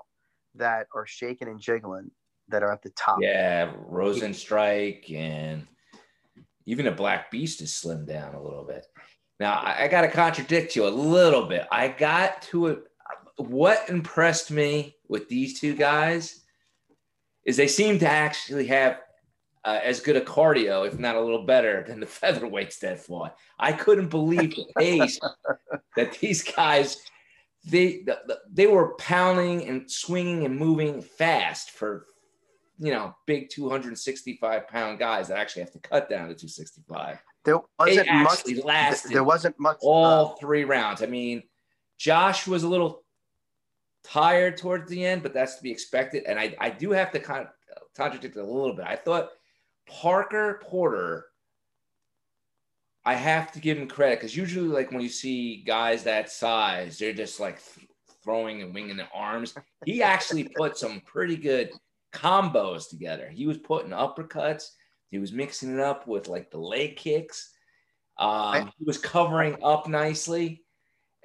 that 0.55 0.87
are 0.93 1.05
shaking 1.05 1.47
and 1.47 1.59
jiggling 1.59 2.11
that 2.49 2.63
are 2.63 2.71
at 2.71 2.81
the 2.81 2.91
top. 2.91 3.19
Yeah, 3.21 3.73
Rozenstruik 3.89 5.11
and 5.15 5.67
even 6.65 6.87
a 6.87 6.91
Black 6.91 7.31
Beast 7.31 7.61
is 7.61 7.71
slimmed 7.71 8.07
down 8.07 8.35
a 8.35 8.41
little 8.41 8.63
bit. 8.63 8.85
Now 9.39 9.53
I, 9.53 9.85
I 9.85 9.87
got 9.87 10.01
to 10.01 10.07
contradict 10.09 10.75
you 10.75 10.87
a 10.87 10.89
little 10.89 11.45
bit. 11.47 11.67
I 11.71 11.87
got 11.87 12.41
to 12.43 12.67
it. 12.67 12.83
What 13.37 13.89
impressed 13.89 14.51
me 14.51 14.95
with 15.07 15.27
these 15.27 15.59
two 15.59 15.75
guys 15.75 16.41
is 17.45 17.57
they 17.57 17.67
seem 17.67 17.99
to 17.99 18.07
actually 18.07 18.67
have 18.67 18.99
uh, 19.65 19.79
as 19.83 19.99
good 19.99 20.15
a 20.15 20.21
cardio, 20.21 20.85
if 20.85 20.99
not 20.99 21.15
a 21.15 21.21
little 21.21 21.45
better, 21.45 21.83
than 21.87 21.99
the 21.99 22.05
featherweights 22.21 22.79
that 22.79 22.99
fought. 22.99 23.35
I 23.59 23.71
couldn't 23.71 24.09
believe 24.09 24.55
the 24.55 24.65
pace 24.77 25.19
that 25.95 26.13
these 26.19 26.43
guys 26.43 26.97
they 27.65 28.05
they 28.51 28.67
were 28.67 28.95
pounding 28.95 29.67
and 29.67 29.89
swinging 29.89 30.45
and 30.45 30.57
moving 30.57 31.01
fast 31.01 31.71
for 31.71 32.05
you 32.79 32.91
know 32.91 33.15
big 33.25 33.49
265 33.49 34.67
pound 34.67 34.99
guys 34.99 35.27
that 35.29 35.37
actually 35.37 35.61
have 35.61 35.71
to 35.71 35.79
cut 35.79 36.09
down 36.09 36.27
to 36.27 36.35
265 36.35 37.19
There 37.45 37.59
wasn't 37.79 38.07
much. 38.11 38.31
actually 38.39 38.61
lasted 38.61 39.11
There 39.11 39.23
wasn't 39.23 39.59
much. 39.59 39.77
all 39.81 40.31
uh, 40.31 40.35
three 40.35 40.63
rounds 40.65 41.01
i 41.01 41.05
mean 41.05 41.43
josh 41.97 42.47
was 42.47 42.63
a 42.63 42.67
little 42.67 43.03
tired 44.03 44.57
towards 44.57 44.89
the 44.89 45.05
end 45.05 45.23
but 45.23 45.33
that's 45.33 45.55
to 45.55 45.63
be 45.63 45.71
expected 45.71 46.23
and 46.27 46.37
i, 46.39 46.53
I 46.59 46.69
do 46.69 46.91
have 46.91 47.11
to 47.11 47.19
kind 47.19 47.41
of 47.47 47.49
contradict 47.95 48.35
it 48.35 48.39
a 48.39 48.43
little 48.43 48.75
bit 48.75 48.85
i 48.85 48.95
thought 48.97 49.29
parker 49.87 50.59
porter 50.63 51.27
I 53.05 53.15
have 53.15 53.51
to 53.51 53.59
give 53.59 53.77
him 53.77 53.87
credit 53.87 54.19
because 54.19 54.35
usually, 54.35 54.67
like 54.67 54.91
when 54.91 55.01
you 55.01 55.09
see 55.09 55.57
guys 55.57 56.03
that 56.03 56.29
size, 56.29 56.97
they're 56.97 57.13
just 57.13 57.39
like 57.39 57.61
th- 57.75 57.87
throwing 58.23 58.61
and 58.61 58.73
winging 58.73 58.97
their 58.97 59.09
arms. 59.13 59.53
He 59.85 60.01
actually 60.01 60.43
put 60.55 60.77
some 60.77 61.01
pretty 61.01 61.35
good 61.35 61.71
combos 62.13 62.89
together. 62.89 63.27
He 63.29 63.45
was 63.45 63.57
putting 63.57 63.91
uppercuts. 63.91 64.69
He 65.11 65.19
was 65.19 65.33
mixing 65.33 65.73
it 65.73 65.79
up 65.79 66.07
with 66.07 66.27
like 66.29 66.49
the 66.49 66.59
leg 66.59 66.95
kicks. 66.95 67.51
Um, 68.17 68.71
he 68.77 68.85
was 68.85 68.97
covering 68.97 69.57
up 69.63 69.87
nicely, 69.87 70.63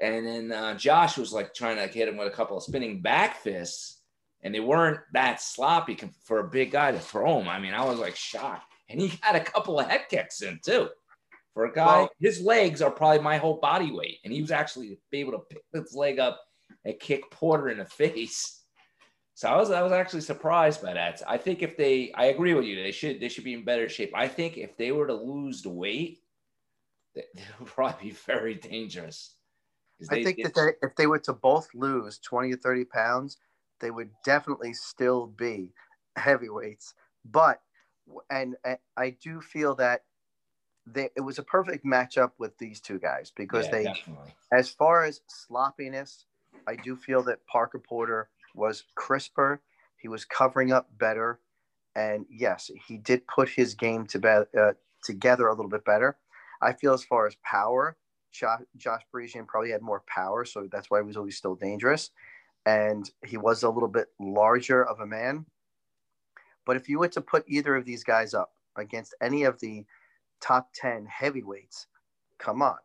and 0.00 0.26
then 0.26 0.52
uh, 0.52 0.75
Josh 0.75 1.16
was 1.16 1.32
like 1.32 1.54
trying 1.54 1.76
to 1.76 1.87
hit 1.87 2.08
him 2.08 2.16
with 2.16 2.28
a 2.28 2.37
couple 2.37 2.56
of 2.56 2.62
spinning 2.62 3.02
back 3.02 3.37
fists, 3.37 4.00
and 4.42 4.54
they 4.54 4.61
weren't 4.61 5.00
that 5.12 5.40
sloppy 5.40 5.99
for 6.25 6.40
a 6.40 6.49
big 6.49 6.73
guy 6.73 6.90
to 6.90 6.99
throw 6.99 7.38
him. 7.40 7.49
I 7.49 7.61
mean, 7.61 7.75
I 7.75 7.85
was 7.85 7.99
like 7.99 8.16
shocked, 8.16 8.73
and 8.88 9.00
he 9.00 9.12
had 9.20 9.37
a 9.37 9.44
couple 9.44 9.78
of 9.78 9.88
head 9.88 10.06
kicks 10.11 10.42
in 10.42 10.58
too. 10.64 10.88
For 11.59 11.65
a 11.65 11.73
guy, 11.73 11.87
Well- 12.03 12.11
his 12.21 12.41
legs 12.41 12.81
are 12.81 12.91
probably 12.93 13.19
my 13.19 13.37
whole 13.37 13.57
body 13.59 13.91
weight, 13.91 14.21
and 14.23 14.33
he 14.33 14.41
was 14.41 14.53
actually 14.53 15.00
able 15.12 15.33
to 15.33 15.41
pick 15.41 15.65
his 15.73 15.93
leg 15.93 16.21
up 16.21 16.41
and 16.85 16.97
kick 17.00 17.29
Porter 17.33 17.69
in 17.69 17.79
the 17.79 17.85
face. 17.85 18.62
So 19.35 19.49
I 19.49 19.57
was 19.57 19.73
I 19.73 19.83
was 19.83 19.91
actually 19.91 20.21
surprised 20.21 20.81
by 20.83 20.93
that. 20.95 21.21
I 21.27 21.37
think 21.37 21.62
if 21.62 21.77
they, 21.77 22.12
I 22.12 22.27
agree 22.27 22.55
with 22.55 22.65
you, 22.65 22.81
they 22.81 22.93
should 22.93 23.19
they 23.19 23.29
should 23.29 23.43
be 23.43 23.55
in 23.55 23.65
better 23.65 23.88
shape. 23.88 24.12
I 24.15 24.29
think 24.29 24.57
if 24.57 24.77
they 24.77 24.93
were 24.93 25.09
to 25.09 25.15
lose 25.15 25.62
the 25.62 25.71
weight, 25.71 26.21
they, 27.17 27.25
they 27.35 27.43
would 27.59 27.67
probably 27.67 28.11
be 28.11 28.15
very 28.15 28.55
dangerous. 28.55 29.35
'Cause 29.99 30.11
I 30.12 30.23
think 30.23 30.37
they- 30.37 30.43
that 30.45 30.55
they, 30.55 30.87
if 30.87 30.95
they 30.95 31.09
were 31.09 31.19
to 31.19 31.33
both 31.33 31.75
lose 31.75 32.21
20 32.21 32.53
or 32.53 32.57
30 32.57 32.85
pounds, 32.85 33.37
they 33.81 33.91
would 33.91 34.12
definitely 34.25 34.75
still 34.75 35.27
be 35.27 35.75
heavyweights. 36.17 36.95
But, 37.25 37.61
and, 38.31 38.55
and 38.65 38.79
I 38.97 39.11
do 39.11 39.41
feel 39.41 39.75
that 39.75 40.05
they, 40.92 41.11
it 41.16 41.21
was 41.21 41.38
a 41.38 41.42
perfect 41.42 41.85
matchup 41.85 42.33
with 42.38 42.57
these 42.59 42.80
two 42.80 42.99
guys 42.99 43.33
because 43.37 43.66
yeah, 43.66 43.73
they, 43.73 43.85
definitely. 43.85 44.35
as 44.52 44.68
far 44.68 45.04
as 45.04 45.21
sloppiness, 45.28 46.26
I 46.66 46.76
do 46.76 46.97
feel 46.97 47.23
that 47.25 47.47
Parker 47.47 47.78
Porter 47.78 48.28
was 48.54 48.85
crisper. 48.95 49.61
He 49.97 50.09
was 50.09 50.25
covering 50.25 50.73
up 50.73 50.88
better. 50.99 51.40
And 51.97 52.26
yes, 52.30 52.71
he 52.87 52.97
did 52.97 53.26
put 53.26 53.49
his 53.49 53.75
game 53.75 54.07
to 54.07 54.18
be, 54.18 54.28
uh, 54.28 54.73
together 55.02 55.49
a 55.49 55.54
little 55.54 55.71
bit 55.71 55.85
better. 55.85 56.16
I 56.61 56.73
feel 56.73 56.92
as 56.92 57.04
far 57.04 57.26
as 57.26 57.37
power, 57.42 57.97
Josh, 58.33 58.61
Josh 58.76 59.02
Parisian 59.11 59.47
probably 59.47 59.71
had 59.71 59.83
more 59.83 60.02
power, 60.07 60.45
so 60.45 60.68
that's 60.71 60.90
why 60.90 61.00
he 61.00 61.07
was 61.07 61.16
always 61.16 61.37
still 61.37 61.54
dangerous. 61.54 62.11
And 62.66 63.11
he 63.25 63.37
was 63.37 63.62
a 63.62 63.71
little 63.71 63.88
bit 63.88 64.09
larger 64.21 64.85
of 64.85 65.00
a 65.00 65.07
man. 65.07 65.47
But 66.66 66.76
if 66.76 66.88
you 66.88 66.99
were 66.99 67.09
to 67.09 67.21
put 67.21 67.45
either 67.49 67.76
of 67.76 67.85
these 67.85 68.04
guys 68.04 68.35
up 68.35 68.52
against 68.76 69.14
any 69.23 69.45
of 69.45 69.59
the 69.61 69.87
top 70.40 70.68
10 70.75 71.07
heavyweights, 71.07 71.87
come 72.38 72.62
on. 72.62 72.76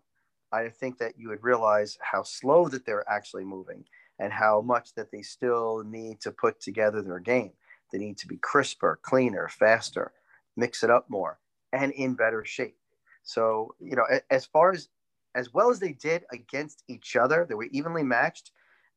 I 0.52 0.70
think 0.70 0.98
that 1.00 1.18
you 1.18 1.30
would 1.30 1.44
realize 1.44 1.98
how 2.02 2.24
slow 2.24 2.68
that 2.70 2.86
they're 2.86 3.10
actually 3.10 3.46
moving 3.46 3.86
and 4.20 4.32
how 4.32 4.62
much 4.62 4.94
that 4.96 5.12
they 5.12 5.22
still 5.22 5.84
need 5.84 6.22
to 6.22 6.32
put 6.32 6.60
together 6.62 7.02
their 7.02 7.20
game. 7.20 7.52
They 7.92 7.98
need 7.98 8.18
to 8.20 8.28
be 8.28 8.38
crisper, 8.38 9.00
cleaner, 9.02 9.48
faster, 9.48 10.14
mix 10.56 10.84
it 10.84 10.90
up 10.90 11.10
more, 11.10 11.40
and 11.72 11.92
in 11.94 12.14
better 12.14 12.46
shape. 12.46 12.78
So, 13.24 13.76
you 13.80 13.96
know, 13.96 14.06
as 14.30 14.46
far 14.46 14.72
as 14.72 14.90
as 15.36 15.52
well 15.52 15.72
as 15.72 15.80
they 15.80 15.94
did 15.94 16.26
against 16.32 16.84
each 16.88 17.16
other, 17.16 17.46
they 17.48 17.56
were 17.56 17.68
evenly 17.72 18.04
matched. 18.04 18.52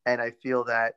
And 0.04 0.20
I 0.20 0.32
feel 0.42 0.64
that 0.64 0.96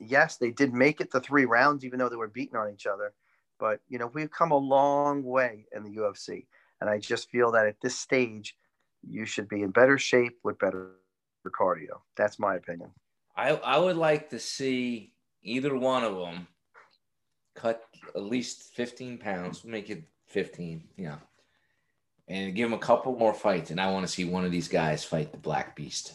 yes, 0.00 0.36
they 0.36 0.50
did 0.50 0.72
make 0.74 1.00
it 1.00 1.10
the 1.10 1.20
three 1.20 1.44
rounds, 1.44 1.84
even 1.84 1.98
though 1.98 2.08
they 2.08 2.16
were 2.16 2.28
beaten 2.28 2.58
on 2.58 2.70
each 2.70 2.86
other. 2.86 3.12
But 3.58 3.80
you 3.88 3.98
know, 3.98 4.10
we've 4.12 4.30
come 4.30 4.50
a 4.50 4.56
long 4.56 5.22
way 5.22 5.66
in 5.74 5.82
the 5.82 5.90
UFC. 5.90 6.46
And 6.80 6.88
I 6.88 6.98
just 6.98 7.28
feel 7.30 7.50
that 7.52 7.66
at 7.66 7.80
this 7.82 7.98
stage, 7.98 8.56
you 9.02 9.26
should 9.26 9.48
be 9.48 9.62
in 9.62 9.70
better 9.70 9.98
shape 9.98 10.38
with 10.44 10.58
better 10.58 10.92
cardio. 11.48 12.00
That's 12.16 12.38
my 12.38 12.56
opinion. 12.56 12.90
I 13.36 13.50
I 13.50 13.78
would 13.78 13.96
like 13.96 14.30
to 14.30 14.38
see 14.38 15.12
either 15.42 15.76
one 15.76 16.04
of 16.04 16.16
them 16.16 16.46
cut 17.54 17.84
at 18.14 18.22
least 18.22 18.74
15 18.74 19.18
pounds, 19.18 19.64
make 19.64 19.90
it 19.90 20.04
15, 20.26 20.84
you 20.96 21.06
know, 21.06 21.18
and 22.28 22.54
give 22.54 22.70
them 22.70 22.78
a 22.78 22.82
couple 22.82 23.16
more 23.16 23.34
fights. 23.34 23.70
And 23.70 23.80
I 23.80 23.90
want 23.90 24.06
to 24.06 24.12
see 24.12 24.24
one 24.24 24.44
of 24.44 24.52
these 24.52 24.68
guys 24.68 25.04
fight 25.04 25.32
the 25.32 25.38
Black 25.38 25.74
Beast. 25.74 26.14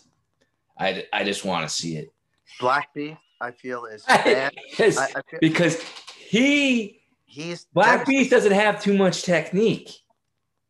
I, 0.78 1.06
I 1.12 1.24
just 1.24 1.44
want 1.46 1.68
to 1.68 1.74
see 1.74 1.98
it. 1.98 2.14
Black 2.60 2.94
Beast, 2.94 3.18
I 3.42 3.52
feel 3.52 3.86
is 3.86 4.04
bad. 4.08 4.54
I, 4.80 4.84
I 4.84 4.86
feel, 4.86 5.40
because 5.42 5.82
he 6.18 7.03
he's 7.34 7.66
Black. 7.74 8.06
Beast 8.06 8.30
doesn't 8.30 8.52
have 8.52 8.82
too 8.82 8.98
much 8.98 9.24
technique. 9.24 9.90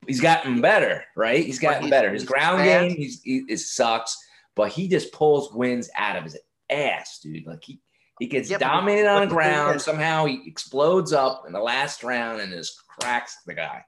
He's 0.07 0.21
gotten 0.21 0.61
better, 0.61 1.03
right? 1.15 1.45
He's 1.45 1.59
gotten 1.59 1.83
he's- 1.83 1.89
better. 1.91 2.11
His 2.11 2.23
he's 2.23 2.29
ground 2.29 2.59
fast. 2.59 2.87
game, 2.89 2.97
he's 2.97 3.21
he, 3.23 3.43
it 3.47 3.57
sucks, 3.59 4.17
but 4.55 4.71
he 4.71 4.87
just 4.87 5.11
pulls 5.13 5.53
wins 5.53 5.89
out 5.95 6.15
of 6.17 6.23
his 6.23 6.37
ass, 6.69 7.19
dude. 7.21 7.45
Like 7.45 7.63
he 7.63 7.79
he 8.19 8.27
gets 8.27 8.49
Yeah, 8.49 8.57
but- 8.57 8.65
dominated 8.65 9.07
on 9.07 9.15
but 9.15 9.19
the 9.21 9.29
the 9.29 9.35
ground. 9.35 9.75
is- 9.77 9.83
Somehow 9.83 10.25
he 10.25 10.41
explodes 10.45 11.13
up 11.13 11.43
in 11.47 11.53
the 11.53 11.59
last 11.59 12.03
round 12.03 12.41
and 12.41 12.51
just 12.51 12.81
cracks 12.87 13.37
the 13.45 13.53
guy. 13.53 13.83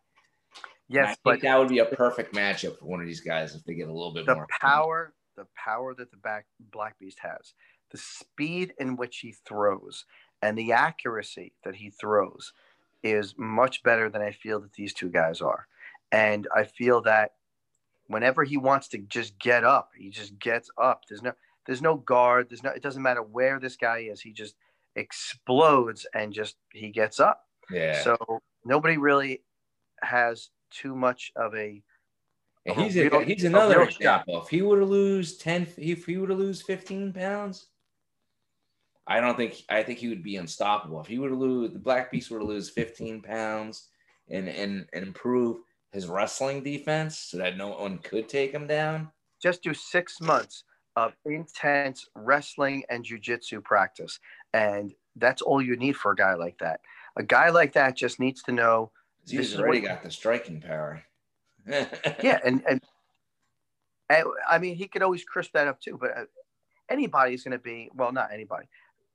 And 0.90 1.00
I 1.00 1.02
Yes, 1.02 1.08
think 1.10 1.20
but 1.24 1.42
that 1.42 1.58
would 1.58 1.68
be 1.70 1.80
a 1.80 1.86
perfect 1.86 2.34
matchup 2.36 2.78
for 2.80 2.86
one 2.86 3.02
of 3.02 3.08
these 3.08 3.22
guys 3.22 3.56
if 3.56 3.64
they 3.66 3.74
get 3.74 3.88
a 3.90 3.94
little 3.94 4.14
bit 4.14 4.26
the 4.28 4.36
more 4.36 4.48
power, 4.62 5.14
the 5.36 5.48
power 5.56 5.94
that 5.96 6.12
the 6.12 6.18
back 6.18 6.46
Black 6.72 6.98
Beast 7.00 7.18
has, 7.22 7.54
the 7.92 7.98
speed 7.98 8.74
in 8.80 8.96
which 8.96 9.18
he 9.18 9.34
throws, 9.48 10.06
and 10.44 10.56
the 10.58 10.72
accuracy 10.74 11.54
that 11.64 11.76
he 11.76 11.90
throws 11.90 12.54
is 13.04 13.36
much 13.38 13.84
better 13.84 14.10
than 14.10 14.22
I 14.22 14.32
feel 14.32 14.60
that 14.62 14.74
these 14.74 14.94
two 14.94 15.10
guys 15.10 15.42
are. 15.42 15.68
And 16.12 16.48
I 16.56 16.64
feel 16.64 17.02
that 17.04 17.32
whenever 18.08 18.44
he 18.44 18.58
wants 18.58 18.88
to 18.90 18.98
just 19.00 19.38
get 19.40 19.64
up, 19.64 19.92
he 19.98 20.10
just 20.10 20.38
gets 20.40 20.70
up. 20.78 21.04
There's 21.08 21.22
no 21.22 21.34
there's 21.66 21.82
no 21.82 21.96
guard. 21.96 22.50
There's 22.50 22.64
no 22.64 22.72
it 22.72 22.84
doesn't 22.84 23.02
matter 23.02 23.22
where 23.22 23.60
this 23.60 23.76
guy 23.76 24.08
is. 24.12 24.22
He 24.22 24.32
just 24.32 24.56
explodes 24.96 26.06
and 26.14 26.34
just 26.34 26.56
he 26.72 26.90
gets 26.90 27.20
up. 27.20 27.42
Yeah. 27.72 28.02
So 28.02 28.18
nobody 28.64 28.98
really 28.98 29.42
has 30.02 30.50
too 30.72 30.96
much 30.96 31.32
of 31.36 31.56
a 31.56 31.82
And 32.66 32.76
he's 32.78 32.98
a, 32.98 33.10
real- 33.10 33.22
he's 33.22 33.44
another 33.44 33.82
example. 33.84 34.42
If 34.44 34.50
he 34.50 34.62
were 34.62 34.80
to 34.80 34.86
lose 34.86 35.38
ten, 35.38 35.68
if 35.78 36.06
he 36.06 36.18
were 36.18 36.28
to 36.28 36.34
lose 36.34 36.62
fifteen 36.62 37.12
pounds, 37.14 37.68
I 39.08 39.20
don't 39.20 39.38
think 39.38 39.64
I 39.70 39.84
think 39.84 40.00
he 40.00 40.08
would 40.08 40.24
be 40.24 40.38
unstoppable. 40.38 41.00
If 41.02 41.08
he 41.08 41.20
were 41.20 41.30
to 41.30 41.36
lose, 41.36 41.72
the 41.72 41.80
Black 41.80 42.12
Beast 42.12 42.32
were 42.32 42.40
to 42.40 42.46
lose 42.46 42.70
fifteen 42.70 43.22
pounds 43.22 43.90
and 44.30 44.48
and 44.48 44.88
and 44.94 45.06
improve 45.06 45.58
his 45.92 46.08
wrestling 46.08 46.64
defense 46.64 47.18
so 47.18 47.38
that 47.38 47.58
no 47.58 47.70
one 47.70 47.98
could 48.00 48.28
take 48.28 48.52
him 48.52 48.68
down. 48.68 49.10
just 49.42 49.64
do 49.64 49.74
six 49.74 50.20
months 50.20 50.64
of 50.96 51.14
intense 51.26 52.08
wrestling 52.16 52.84
and 52.90 53.06
jujitsu 53.06 53.64
practice. 53.64 54.20
And 54.54 54.94
that's 55.16 55.42
all 55.42 55.62
you 55.62 55.76
need 55.76 55.96
for 55.96 56.12
a 56.12 56.16
guy 56.16 56.34
like 56.36 56.58
that. 56.60 56.82
A 57.18 57.24
guy 57.24 57.50
like 57.50 57.74
that 57.74 57.96
just 57.96 58.20
needs 58.20 58.44
to 58.44 58.52
know, 58.52 58.92
He's 59.28 59.58
already 59.58 59.82
got 59.82 60.04
the 60.04 60.12
striking 60.12 60.62
power. 60.62 61.02
yeah, 61.68 62.40
and, 62.46 62.62
and, 62.68 62.82
and 64.10 64.28
I 64.48 64.60
mean, 64.60 64.76
he 64.76 64.88
could 64.88 65.02
always 65.02 65.24
crisp 65.24 65.54
that 65.54 65.68
up 65.68 65.82
too, 65.82 65.98
but 66.00 66.16
uh, 66.16 66.26
anybody's 66.90 67.44
going 67.44 67.54
to 67.54 67.64
be, 67.64 67.90
well, 67.96 68.12
not 68.12 68.32
anybody, 68.32 68.68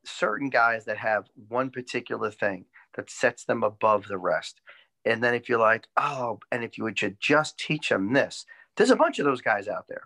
certain 0.04 0.48
guys 0.48 0.84
that 0.84 0.98
have 0.98 1.28
one 1.48 1.70
particular 1.70 2.30
thing 2.30 2.64
that 2.96 3.10
sets 3.10 3.44
them 3.44 3.62
above 3.62 4.06
the 4.08 4.18
rest. 4.18 4.60
And 5.04 5.22
then 5.22 5.34
if 5.34 5.48
you're 5.48 5.58
like, 5.58 5.86
oh, 5.96 6.40
and 6.52 6.62
if 6.62 6.76
you 6.76 6.84
would 6.84 7.00
just 7.20 7.58
teach 7.58 7.88
them 7.88 8.12
this, 8.12 8.44
there's 8.76 8.90
a 8.90 8.96
bunch 8.96 9.18
of 9.18 9.24
those 9.24 9.40
guys 9.40 9.68
out 9.68 9.86
there. 9.88 10.02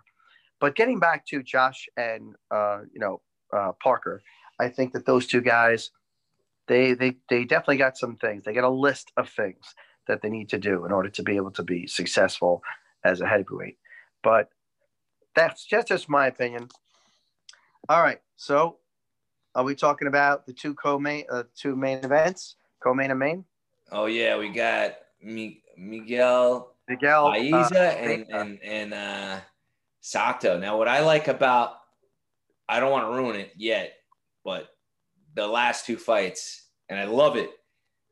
But 0.59 0.75
getting 0.75 0.99
back 0.99 1.25
to 1.27 1.43
Josh 1.43 1.87
and 1.97 2.35
uh, 2.49 2.81
you 2.93 2.99
know 2.99 3.21
uh, 3.53 3.73
Parker, 3.83 4.23
I 4.59 4.69
think 4.69 4.93
that 4.93 5.05
those 5.05 5.27
two 5.27 5.41
guys, 5.41 5.91
they 6.67 6.93
they 6.93 7.17
they 7.29 7.43
definitely 7.43 7.77
got 7.77 7.97
some 7.97 8.15
things. 8.15 8.43
They 8.43 8.53
got 8.53 8.63
a 8.63 8.69
list 8.69 9.11
of 9.17 9.29
things 9.29 9.75
that 10.07 10.21
they 10.21 10.29
need 10.29 10.49
to 10.49 10.57
do 10.57 10.85
in 10.85 10.91
order 10.91 11.09
to 11.09 11.23
be 11.23 11.35
able 11.35 11.51
to 11.51 11.63
be 11.63 11.87
successful 11.87 12.61
as 13.03 13.21
a 13.21 13.27
heavyweight. 13.27 13.77
But 14.23 14.49
that's 15.35 15.65
just 15.65 15.89
just 15.89 16.09
my 16.09 16.27
opinion. 16.27 16.69
All 17.89 18.01
right, 18.01 18.21
so 18.37 18.77
are 19.55 19.63
we 19.63 19.73
talking 19.73 20.07
about 20.07 20.45
the 20.45 20.53
two 20.53 20.73
co-main 20.75 21.25
uh, 21.31 21.43
two 21.55 21.75
main 21.75 21.99
events, 21.99 22.57
co-main 22.83 23.09
and 23.11 23.19
main? 23.19 23.45
oh 23.91 24.05
yeah, 24.05 24.37
we 24.37 24.49
got 24.49 24.95
Mi- 25.21 25.63
Miguel 25.77 26.75
Miguel 26.87 27.27
uh, 27.27 27.33
Aiza 27.33 27.95
and 27.97 28.25
and 28.29 28.59
and 28.63 28.93
uh, 28.93 29.39
Sato. 30.01 30.59
Now, 30.59 30.77
what 30.77 30.87
I 30.87 30.99
like 31.01 31.27
about 31.27 31.77
I 32.67 32.79
don't 32.79 32.91
want 32.91 33.07
to 33.07 33.15
ruin 33.15 33.39
it 33.39 33.53
yet, 33.55 33.93
but 34.43 34.69
the 35.35 35.47
last 35.47 35.85
two 35.85 35.97
fights, 35.97 36.67
and 36.89 36.99
I 36.99 37.05
love 37.05 37.35
it 37.37 37.51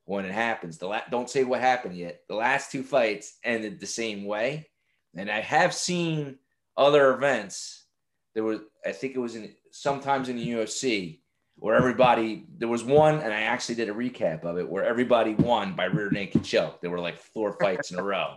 when 0.06 0.26
it 0.26 0.32
happens. 0.32 0.78
The 0.78 0.88
la- 0.88 1.08
don't 1.10 1.30
say 1.30 1.44
what 1.44 1.60
happened 1.60 1.98
yet. 1.98 2.22
The 2.30 2.36
last 2.36 2.72
two 2.72 2.84
fights 2.84 3.38
ended 3.44 3.80
the 3.80 3.88
same 3.88 4.26
way, 4.26 4.70
and 5.16 5.30
I 5.30 5.42
have 5.42 5.74
seen 5.74 6.38
other 6.78 7.14
events. 7.14 7.86
There 8.34 8.44
was, 8.44 8.60
I 8.86 8.92
think 8.92 9.16
it 9.16 9.20
was 9.20 9.36
in 9.36 9.54
sometimes 9.72 10.30
in 10.30 10.38
the 10.38 10.50
UFC 10.50 11.20
where 11.58 11.76
everybody 11.76 12.46
there 12.58 12.68
was 12.68 12.84
one, 12.84 13.20
and 13.20 13.34
I 13.34 13.42
actually 13.42 13.76
did 13.76 13.90
a 13.90 13.94
recap 13.94 14.44
of 14.44 14.58
it 14.58 14.68
where 14.68 14.84
everybody 14.84 15.34
won 15.36 15.76
by 15.76 15.86
rear 15.86 16.10
naked 16.10 16.44
choke. 16.44 16.82
There 16.82 16.92
were 16.92 17.00
like 17.00 17.18
four 17.18 17.58
fights 17.60 17.92
in 17.92 18.00
a 18.00 18.04
row. 18.04 18.36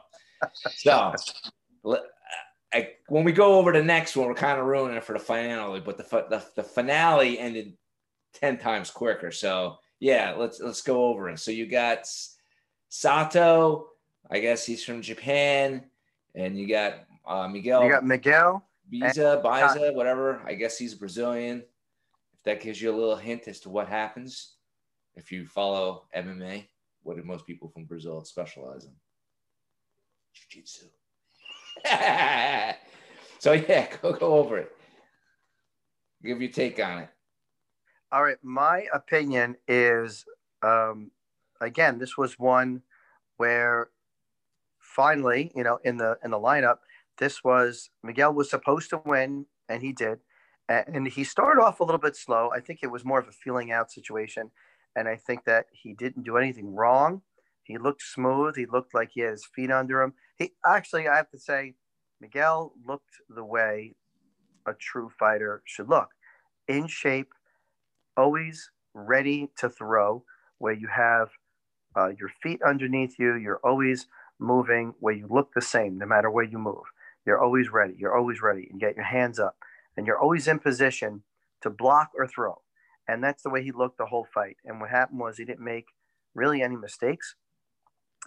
So 0.75 1.15
I, 2.73 2.91
when 3.09 3.25
we 3.25 3.33
go 3.33 3.59
over 3.59 3.73
the 3.73 3.83
next 3.83 4.17
one, 4.17 4.29
we're 4.29 4.35
kind 4.35 4.61
of 4.61 4.67
ruining 4.67 4.97
it 4.97 5.05
for 5.05 5.13
the 5.15 5.19
finale, 5.19 5.81
but 5.81 5.97
the, 5.97 6.05
the 6.29 6.45
the 6.57 6.63
finale 6.63 7.39
ended 7.39 7.77
ten 8.33 8.59
times 8.59 8.91
quicker. 8.91 9.31
So 9.31 9.79
yeah, 9.99 10.35
let's 10.37 10.61
let's 10.61 10.83
go 10.83 11.07
over 11.07 11.31
it. 11.31 11.39
So 11.39 11.51
you 11.51 11.67
got 11.67 12.07
Sato, 12.89 13.89
I 14.31 14.41
guess 14.41 14.67
he's 14.67 14.85
from 14.85 15.01
Japan, 15.03 15.85
and 16.35 16.59
you 16.59 16.69
got 16.69 17.05
uh, 17.27 17.49
Miguel 17.49 17.85
You 17.85 17.91
got 17.91 18.05
Miguel. 18.05 18.63
Biza, 18.93 19.43
Biza, 19.43 19.95
whatever. 19.95 20.41
I 20.47 20.55
guess 20.55 20.79
he's 20.79 20.95
Brazilian. 20.95 21.65
That 22.47 22.63
gives 22.63 22.81
you 22.81 22.91
a 22.91 22.97
little 22.97 23.17
hint 23.17 23.47
as 23.49 23.61
to 23.61 23.69
what 23.69 23.89
happens 23.89 24.57
if 25.17 25.33
you 25.33 25.47
follow 25.47 26.05
MMA, 26.15 26.69
what 27.03 27.17
do 27.17 27.23
most 27.23 27.47
people 27.47 27.69
from 27.69 27.85
Brazil 27.85 28.23
specialize 28.25 28.85
in? 28.85 28.93
Jiu-jitsu. 30.35 30.87
so 33.39 33.53
yeah, 33.53 33.87
go 34.03 34.13
go 34.13 34.35
over 34.35 34.59
it. 34.59 34.73
Give 36.25 36.41
your 36.41 36.51
take 36.51 36.83
on 36.83 36.99
it. 37.01 37.09
All 38.13 38.23
right, 38.23 38.39
my 38.43 38.87
opinion 38.93 39.57
is 39.69 40.25
um, 40.63 41.11
again, 41.61 41.99
this 41.99 42.17
was 42.17 42.39
one 42.39 42.83
where 43.37 43.91
finally, 44.79 45.53
you 45.55 45.65
know, 45.65 45.79
in 45.85 45.97
the 45.97 46.19
in 46.25 46.31
the 46.31 46.39
lineup, 46.39 46.79
this 47.19 47.43
was 47.43 47.91
Miguel 48.03 48.35
was 48.35 48.51
supposed 48.51 48.91
to 48.91 49.01
win, 49.05 49.47
and 49.69 49.83
he 49.83 49.93
did. 49.93 50.19
And 50.69 51.07
he 51.07 51.23
started 51.23 51.63
off 51.63 51.81
a 51.81 51.85
little 51.85 52.01
bit 52.01 52.17
slow. 52.17 52.51
I 52.53 52.61
think 52.61 52.81
it 52.83 52.91
was 52.91 53.05
more 53.05 53.21
of 53.21 53.29
a 53.29 53.33
feeling 53.33 53.71
out 53.71 53.93
situation, 53.93 54.51
and 54.97 55.07
I 55.09 55.17
think 55.17 55.45
that 55.45 55.67
he 55.73 55.93
didn't 55.93 56.25
do 56.25 56.37
anything 56.37 56.75
wrong. 56.75 57.23
He 57.63 57.79
looked 57.79 58.03
smooth. 58.03 58.57
He 58.57 58.67
looked 58.67 58.95
like 58.95 59.11
he 59.13 59.21
had 59.21 59.31
his 59.33 59.45
feet 59.45 59.71
under 59.71 60.03
him. 60.03 60.15
He 60.37 60.53
actually, 60.65 61.09
I 61.09 61.17
have 61.17 61.31
to 61.31 61.39
say, 61.39 61.75
Miguel 62.21 62.73
looked 62.87 63.21
the 63.29 63.45
way 63.45 63.95
a 64.67 64.75
true 64.75 65.11
fighter 65.19 65.63
should 65.65 65.89
look, 65.89 66.09
in 66.67 66.89
shape, 66.89 67.33
always 68.17 68.71
ready 68.95 69.51
to 69.59 69.69
throw, 69.69 70.25
where 70.59 70.73
you 70.73 70.89
have 70.89 71.29
uh, 71.97 72.09
your 72.19 72.31
feet 72.43 72.61
underneath 72.63 73.19
you. 73.19 73.35
You're 73.35 73.61
always 73.63 74.07
moving, 74.39 74.95
where 75.01 75.15
you 75.15 75.29
look 75.31 75.53
the 75.55 75.63
same 75.63 75.99
no 75.99 76.07
matter 76.07 76.31
where 76.31 76.45
you 76.45 76.59
move. 76.59 76.85
You're 77.25 77.43
always 77.43 77.71
ready. 77.71 77.95
You're 77.99 78.17
always 78.17 78.43
ready. 78.43 78.69
And 78.71 78.81
get 78.81 78.97
your 78.97 79.05
hands 79.05 79.39
up, 79.39 79.57
and 79.97 80.07
you're 80.07 80.19
always 80.19 80.49
in 80.49 80.59
position 80.59 81.23
to 81.63 81.71
block 81.71 82.11
or 82.17 82.27
throw. 82.27 82.63
And 83.09 83.23
that's 83.23 83.43
the 83.43 83.51
way 83.51 83.63
he 83.63 83.73
looked 83.73 83.99
the 83.99 84.07
whole 84.07 84.27
fight. 84.35 84.57
And 84.65 84.81
what 84.81 84.91
happened 84.91 85.21
was 85.21 85.39
he 85.39 85.45
didn't 85.45 85.65
make 85.65 85.87
really 86.35 86.63
any 86.63 86.77
mistakes. 86.77 87.37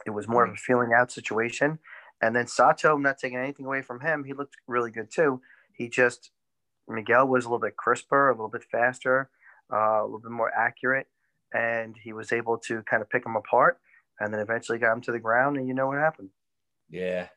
It 0.06 0.12
was 0.12 0.28
more 0.28 0.46
of 0.46 0.54
a 0.54 0.58
feeling 0.58 0.92
out 0.96 1.12
situation. 1.12 1.80
And 2.22 2.36
then 2.36 2.48
Sato, 2.48 2.96
I'm 2.96 3.02
not 3.02 3.18
taking 3.18 3.38
anything 3.38 3.66
away 3.66 3.82
from 3.82 4.02
him. 4.02 4.24
He 4.24 4.34
looked 4.34 4.56
really 4.68 4.92
good 4.92 5.12
too. 5.12 5.42
He 5.74 5.90
just 5.90 6.32
Miguel 6.88 7.28
was 7.28 7.46
a 7.46 7.48
little 7.48 7.60
bit 7.60 7.78
crisper, 7.78 8.30
a 8.30 8.34
little 8.34 8.50
bit 8.50 8.64
faster, 8.64 9.30
uh, 9.72 10.02
a 10.02 10.04
little 10.04 10.20
bit 10.20 10.32
more 10.32 10.52
accurate, 10.54 11.08
and 11.54 11.96
he 12.04 12.14
was 12.14 12.32
able 12.32 12.58
to 12.58 12.82
kind 12.84 13.02
of 13.02 13.10
pick 13.10 13.26
him 13.26 13.36
apart. 13.36 13.80
And 14.20 14.34
then 14.34 14.42
eventually 14.42 14.80
got 14.80 14.94
him 14.94 15.02
to 15.02 15.14
the 15.14 15.20
ground, 15.20 15.56
and 15.56 15.66
you 15.66 15.74
know 15.74 15.88
what 15.88 15.98
happened. 15.98 16.30
Yeah, 16.90 17.28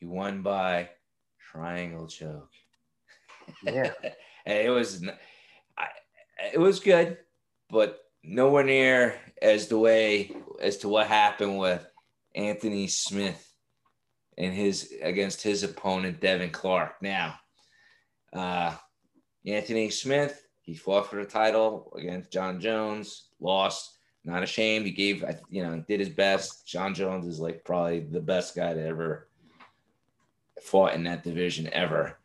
he 0.00 0.06
won 0.06 0.42
by 0.42 0.88
triangle 1.38 2.08
choke. 2.08 2.50
Yeah. 3.62 3.92
it 4.46 4.70
was, 4.70 5.04
I, 5.78 5.86
it 6.52 6.58
was 6.58 6.80
good, 6.80 7.18
but 7.70 8.00
nowhere 8.22 8.64
near 8.64 9.20
as 9.40 9.68
the 9.68 9.78
way 9.78 10.32
as 10.60 10.78
to 10.78 10.88
what 10.88 11.06
happened 11.06 11.58
with 11.58 11.86
Anthony 12.34 12.86
Smith 12.86 13.52
and 14.36 14.52
his 14.52 14.92
against 15.02 15.42
his 15.42 15.62
opponent 15.62 16.20
Devin 16.20 16.50
Clark. 16.50 17.00
Now, 17.00 17.36
uh, 18.32 18.74
Anthony 19.46 19.90
Smith, 19.90 20.46
he 20.62 20.74
fought 20.74 21.08
for 21.08 21.16
the 21.16 21.28
title 21.28 21.92
against 21.96 22.32
Jon 22.32 22.60
Jones, 22.60 23.28
lost. 23.40 23.90
Not 24.26 24.42
ashamed. 24.42 24.86
He 24.86 24.92
gave, 24.92 25.22
you 25.50 25.62
know, 25.62 25.84
did 25.86 26.00
his 26.00 26.08
best. 26.08 26.66
Jon 26.66 26.94
Jones 26.94 27.26
is 27.26 27.40
like 27.40 27.62
probably 27.62 28.00
the 28.00 28.22
best 28.22 28.56
guy 28.56 28.72
to 28.72 28.82
ever 28.82 29.28
fought 30.62 30.94
in 30.94 31.04
that 31.04 31.22
division 31.22 31.68
ever. 31.74 32.16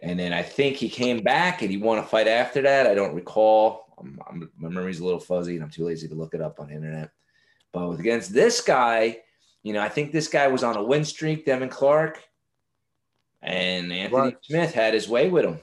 And 0.00 0.18
then 0.18 0.32
I 0.32 0.42
think 0.42 0.76
he 0.76 0.88
came 0.88 1.22
back 1.22 1.62
and 1.62 1.70
he 1.70 1.76
won 1.76 1.98
a 1.98 2.02
fight 2.02 2.28
after 2.28 2.62
that. 2.62 2.86
I 2.86 2.94
don't 2.94 3.14
recall. 3.14 3.94
I'm, 3.98 4.18
I'm, 4.28 4.50
my 4.58 4.68
memory's 4.68 5.00
a 5.00 5.04
little 5.04 5.20
fuzzy 5.20 5.54
and 5.54 5.64
I'm 5.64 5.70
too 5.70 5.84
lazy 5.84 6.08
to 6.08 6.14
look 6.14 6.34
it 6.34 6.40
up 6.40 6.58
on 6.60 6.68
the 6.68 6.74
internet. 6.74 7.10
But 7.72 7.90
against 7.92 8.32
this 8.32 8.60
guy, 8.60 9.18
you 9.62 9.72
know, 9.72 9.80
I 9.80 9.88
think 9.88 10.12
this 10.12 10.28
guy 10.28 10.48
was 10.48 10.62
on 10.62 10.76
a 10.76 10.82
win 10.82 11.04
streak, 11.04 11.46
Devin 11.46 11.68
Clark, 11.68 12.22
and 13.42 13.92
Anthony 13.92 14.22
What? 14.22 14.44
Smith 14.44 14.74
had 14.74 14.94
his 14.94 15.08
way 15.08 15.28
with 15.28 15.44
him. 15.44 15.60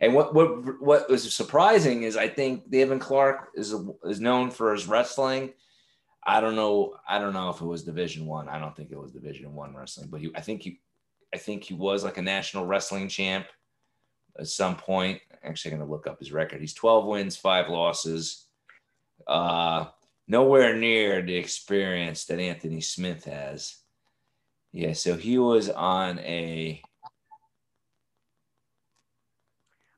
And 0.00 0.14
what 0.14 0.34
what 0.34 0.82
what 0.82 1.08
was 1.08 1.32
surprising 1.32 2.02
is 2.02 2.16
I 2.16 2.26
think 2.26 2.68
Devin 2.70 2.98
Clark 2.98 3.50
is 3.54 3.72
is 4.04 4.20
known 4.20 4.50
for 4.50 4.72
his 4.72 4.88
wrestling. 4.88 5.52
I 6.26 6.40
don't 6.40 6.56
know. 6.56 6.96
I 7.08 7.20
don't 7.20 7.32
know 7.32 7.50
if 7.50 7.60
it 7.60 7.66
was 7.66 7.84
Division 7.84 8.26
One. 8.26 8.48
I. 8.48 8.58
don't 8.58 8.76
think 8.76 8.90
it 8.90 8.98
was 8.98 9.12
Division 9.12 9.54
One 9.54 9.76
wrestling, 9.76 10.08
but 10.10 10.20
he. 10.20 10.32
I 10.34 10.40
think 10.40 10.62
he. 10.62 10.80
I 11.32 11.38
think 11.38 11.62
he 11.62 11.74
was 11.74 12.02
like 12.02 12.18
a 12.18 12.22
national 12.22 12.66
wrestling 12.66 13.08
champ 13.08 13.46
at 14.38 14.48
some 14.48 14.76
point. 14.76 15.20
Actually, 15.42 15.72
I'm 15.72 15.78
gonna 15.80 15.90
look 15.90 16.06
up 16.06 16.18
his 16.18 16.32
record. 16.32 16.60
He's 16.60 16.74
12 16.74 17.06
wins, 17.06 17.36
five 17.36 17.68
losses. 17.68 18.46
Uh, 19.26 19.86
nowhere 20.28 20.76
near 20.76 21.22
the 21.22 21.34
experience 21.34 22.24
that 22.26 22.38
Anthony 22.38 22.80
Smith 22.80 23.24
has. 23.24 23.76
Yeah, 24.72 24.94
so 24.94 25.16
he 25.16 25.38
was 25.38 25.68
on 25.68 26.18
a 26.20 26.82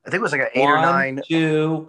I 0.07 0.11
think 0.11 0.21
it 0.21 0.23
was 0.23 0.33
like 0.33 0.43
an 0.43 0.49
eight 0.55 0.65
or 0.65 0.77
nine. 0.77 1.21
two. 1.27 1.89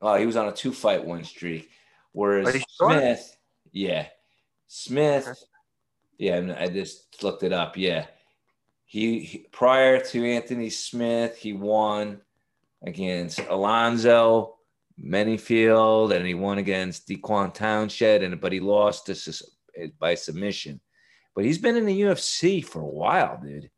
Oh, 0.00 0.16
he 0.16 0.26
was 0.26 0.36
on 0.36 0.48
a 0.48 0.52
two 0.52 0.72
fight 0.72 1.04
win 1.04 1.22
streak. 1.22 1.70
Whereas 2.12 2.48
Are 2.48 2.56
you 2.56 2.64
sure? 2.76 2.90
Smith, 2.90 3.36
yeah, 3.72 4.06
Smith, 4.66 5.28
yeah, 6.18 6.56
I 6.58 6.68
just 6.68 7.22
looked 7.22 7.42
it 7.42 7.52
up. 7.52 7.76
Yeah, 7.76 8.06
he, 8.92 9.20
he- 9.20 9.46
prior 9.50 9.98
to 9.98 10.22
Anthony 10.26 10.68
Smith, 10.68 11.38
he 11.38 11.54
won 11.54 12.20
against 12.86 13.38
Alonzo 13.38 14.56
Menifield, 15.02 16.14
and 16.14 16.26
he 16.26 16.34
won 16.34 16.58
against 16.58 17.08
Dequan 17.08 17.54
Townsend, 17.54 18.22
and 18.22 18.38
but 18.38 18.52
he 18.52 18.60
lost 18.60 19.06
to, 19.06 19.44
by 19.98 20.14
submission. 20.14 20.78
But 21.34 21.46
he's 21.46 21.56
been 21.56 21.78
in 21.78 21.86
the 21.86 22.02
UFC 22.02 22.62
for 22.62 22.82
a 22.82 22.86
while, 22.86 23.40
dude. 23.42 23.70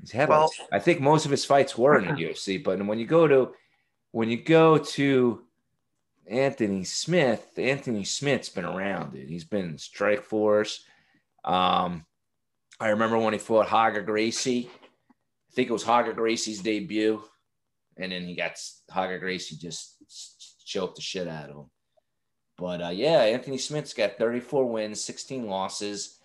He's 0.00 0.12
had, 0.12 0.28
Well- 0.28 0.52
like, 0.60 0.68
I 0.70 0.78
think 0.78 1.00
most 1.00 1.24
of 1.24 1.32
his 1.32 1.44
fights 1.44 1.76
were 1.76 1.98
in 1.98 2.04
the 2.06 2.12
UFC. 2.26 2.62
But 2.62 2.80
when 2.86 3.00
you 3.00 3.06
go 3.06 3.26
to, 3.26 3.52
when 4.12 4.30
you 4.30 4.40
go 4.40 4.78
to 4.78 5.42
Anthony 6.28 6.84
Smith, 6.84 7.44
Anthony 7.58 8.04
Smith's 8.04 8.48
been 8.48 8.64
around, 8.64 9.12
dude. 9.14 9.28
He's 9.28 9.44
been 9.44 9.64
in 9.70 9.74
Strikeforce. 9.76 10.82
Um, 11.44 12.06
I 12.80 12.88
remember 12.88 13.18
when 13.18 13.34
he 13.34 13.38
fought 13.38 13.68
Haga 13.68 14.00
Gracie. 14.00 14.70
I 14.70 15.52
think 15.52 15.68
it 15.68 15.72
was 15.72 15.82
Haga 15.82 16.14
Gracie's 16.14 16.62
debut, 16.62 17.22
and 17.98 18.10
then 18.10 18.24
he 18.24 18.34
got 18.34 18.52
Haga 18.90 19.18
Gracie 19.18 19.56
just 19.56 19.96
choked 20.64 20.96
the 20.96 21.02
shit 21.02 21.28
out 21.28 21.50
of 21.50 21.56
him. 21.56 21.70
But 22.56 22.82
uh, 22.82 22.88
yeah, 22.88 23.20
Anthony 23.20 23.58
Smith's 23.58 23.92
got 23.92 24.16
34 24.16 24.64
wins, 24.66 25.04
16 25.04 25.46
losses, 25.46 26.18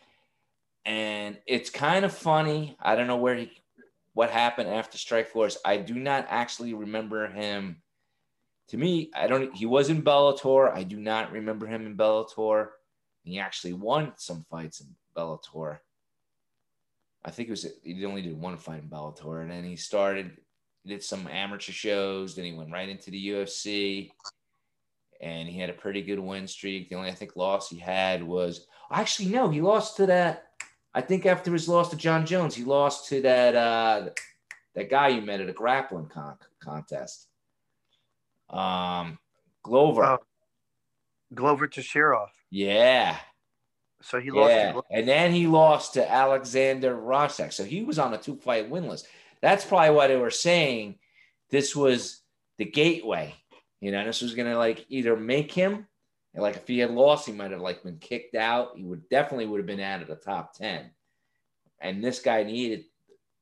and 0.85 1.37
it's 1.45 1.69
kind 1.69 2.05
of 2.05 2.15
funny. 2.15 2.77
I 2.81 2.95
don't 2.95 3.07
know 3.07 3.17
where 3.17 3.35
he, 3.35 3.51
what 4.13 4.29
happened 4.29 4.69
after 4.69 4.97
Strikeforce. 4.97 5.57
I 5.65 5.77
do 5.77 5.95
not 5.95 6.27
actually 6.29 6.73
remember 6.73 7.27
him. 7.27 7.81
To 8.69 8.77
me, 8.77 9.11
I 9.13 9.27
don't. 9.27 9.53
He 9.53 9.65
was 9.65 9.89
in 9.89 10.03
Bellator. 10.03 10.73
I 10.73 10.83
do 10.83 10.97
not 10.97 11.33
remember 11.33 11.67
him 11.67 11.85
in 11.85 11.97
Bellator. 11.97 12.69
He 13.23 13.39
actually 13.39 13.73
won 13.73 14.13
some 14.15 14.45
fights 14.49 14.79
in 14.79 14.87
Bellator. 15.17 15.79
I 17.25 17.31
think 17.31 17.49
it 17.49 17.51
was 17.51 17.67
he 17.83 18.05
only 18.05 18.21
did 18.21 18.39
one 18.39 18.55
fight 18.55 18.83
in 18.83 18.89
Bellator, 18.89 19.41
and 19.41 19.49
then 19.49 19.63
he 19.63 19.75
started 19.75 20.37
did 20.85 21.03
some 21.03 21.27
amateur 21.27 21.71
shows. 21.71 22.35
Then 22.35 22.45
he 22.45 22.53
went 22.53 22.71
right 22.71 22.87
into 22.87 23.09
the 23.09 23.29
UFC, 23.29 24.11
and 25.19 25.49
he 25.49 25.59
had 25.59 25.71
a 25.71 25.73
pretty 25.73 26.03
good 26.03 26.19
win 26.19 26.47
streak. 26.47 26.87
The 26.87 26.95
only 26.95 27.09
I 27.09 27.15
think 27.15 27.35
loss 27.35 27.67
he 27.67 27.79
had 27.79 28.21
was 28.21 28.67
actually 28.91 29.29
no, 29.29 29.49
he 29.49 29.59
lost 29.59 29.97
to 29.97 30.05
that. 30.05 30.43
I 30.93 31.01
think 31.01 31.25
after 31.25 31.51
his 31.51 31.67
loss 31.67 31.89
to 31.89 31.97
Jon 31.97 32.27
Jones, 32.27 32.55
he 32.55 32.63
lost 32.63 33.09
to 33.09 33.21
that 33.23 33.55
uh, 33.55 34.09
that 34.75 34.91
guy 34.91 35.07
you 35.07 35.21
met 35.21 35.41
at 35.41 35.49
a 35.49 35.53
grappling 35.53 36.07
con- 36.07 36.37
contest. 36.59 37.27
Um, 38.51 39.17
Glover. 39.63 40.03
Oh. 40.03 40.19
Glover 41.33 41.67
Teixeira. 41.67 42.27
Yeah, 42.51 43.17
So 44.05 44.19
he 44.19 44.29
lost. 44.29 44.51
yeah, 44.51 44.79
and 44.91 45.07
then 45.07 45.31
he 45.31 45.47
lost 45.47 45.95
to 45.95 46.11
Alexander 46.11 46.95
Rosek. 46.95 47.51
So 47.51 47.63
he 47.63 47.83
was 47.83 47.97
on 47.97 48.13
a 48.13 48.19
two 48.19 48.35
fight 48.35 48.69
win 48.69 48.87
list. 48.87 49.07
That's 49.41 49.65
probably 49.65 49.95
why 49.95 50.05
they 50.05 50.15
were 50.15 50.29
saying 50.29 50.99
this 51.49 51.75
was 51.75 52.21
the 52.59 52.65
gateway. 52.65 53.33
You 53.81 53.91
know, 53.91 54.05
this 54.05 54.21
was 54.21 54.35
gonna 54.35 54.59
like 54.59 54.85
either 54.89 55.17
make 55.17 55.51
him, 55.51 55.87
like 56.35 56.55
if 56.55 56.67
he 56.67 56.77
had 56.77 56.91
lost, 56.91 57.25
he 57.25 57.31
might 57.31 57.49
have 57.49 57.61
like 57.61 57.81
been 57.81 57.97
kicked 57.97 58.35
out. 58.35 58.73
He 58.77 58.83
would 58.83 59.09
definitely 59.09 59.47
would 59.47 59.59
have 59.59 59.65
been 59.65 59.79
out 59.79 60.03
of 60.03 60.07
the 60.07 60.15
top 60.15 60.53
ten. 60.53 60.91
And 61.79 62.03
this 62.03 62.19
guy 62.19 62.43
needed 62.43 62.85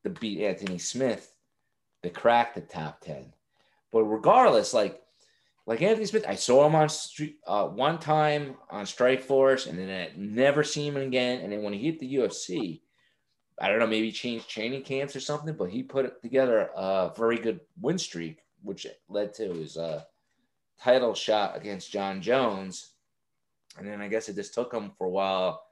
to 0.04 0.12
beat 0.12 0.45
Anthony 0.45 0.78
Smith 0.78 1.30
to 2.04 2.10
crack 2.10 2.56
the 2.56 2.62
top 2.62 3.02
ten. 3.02 3.34
But 3.91 4.06
regardless, 4.06 4.73
like 4.73 5.03
like 5.65 5.82
Anthony 5.82 6.06
Smith, 6.06 6.26
I 6.28 6.36
saw 6.36 6.65
him 6.65 6.76
on 6.76 6.89
street 6.89 7.38
uh, 7.47 7.67
one 7.67 7.97
time 7.97 8.56
on 8.69 8.86
Strikeforce, 8.86 9.67
and 9.67 9.80
then 9.80 9.89
I 9.89 10.12
never 10.17 10.63
seen 10.63 10.93
him 10.93 11.02
again. 11.02 11.39
And 11.41 11.52
then 11.52 11.63
when 11.63 11.73
he 11.73 11.80
hit 11.80 11.99
the 11.99 12.15
UFC, 12.15 12.82
I 13.60 13.69
don't 13.69 13.80
know, 13.80 13.88
maybe 13.88 14.12
changed 14.12 14.49
training 14.49 14.84
camps 14.84 15.15
or 15.15 15.21
something, 15.21 15.56
but 15.56 15.69
he 15.69 15.82
put 15.82 16.21
together 16.21 16.69
a 16.76 17.12
very 17.15 17.38
good 17.38 17.62
win 17.80 17.97
streak, 17.97 18.39
which 18.62 18.86
led 19.08 19.34
to 19.36 19.54
his 19.54 19.78
uh, 19.78 20.04
title 20.82 21.13
shot 21.13 21.56
against 21.56 21.91
Jon 21.91 22.21
Jones. 22.21 22.91
And 23.78 23.88
then 23.88 24.02
I 24.02 24.10
guess 24.10 24.28
it 24.28 24.36
just 24.36 24.54
took 24.54 24.73
him 24.73 24.91
for 24.97 25.08
a 25.08 25.12
while 25.12 25.63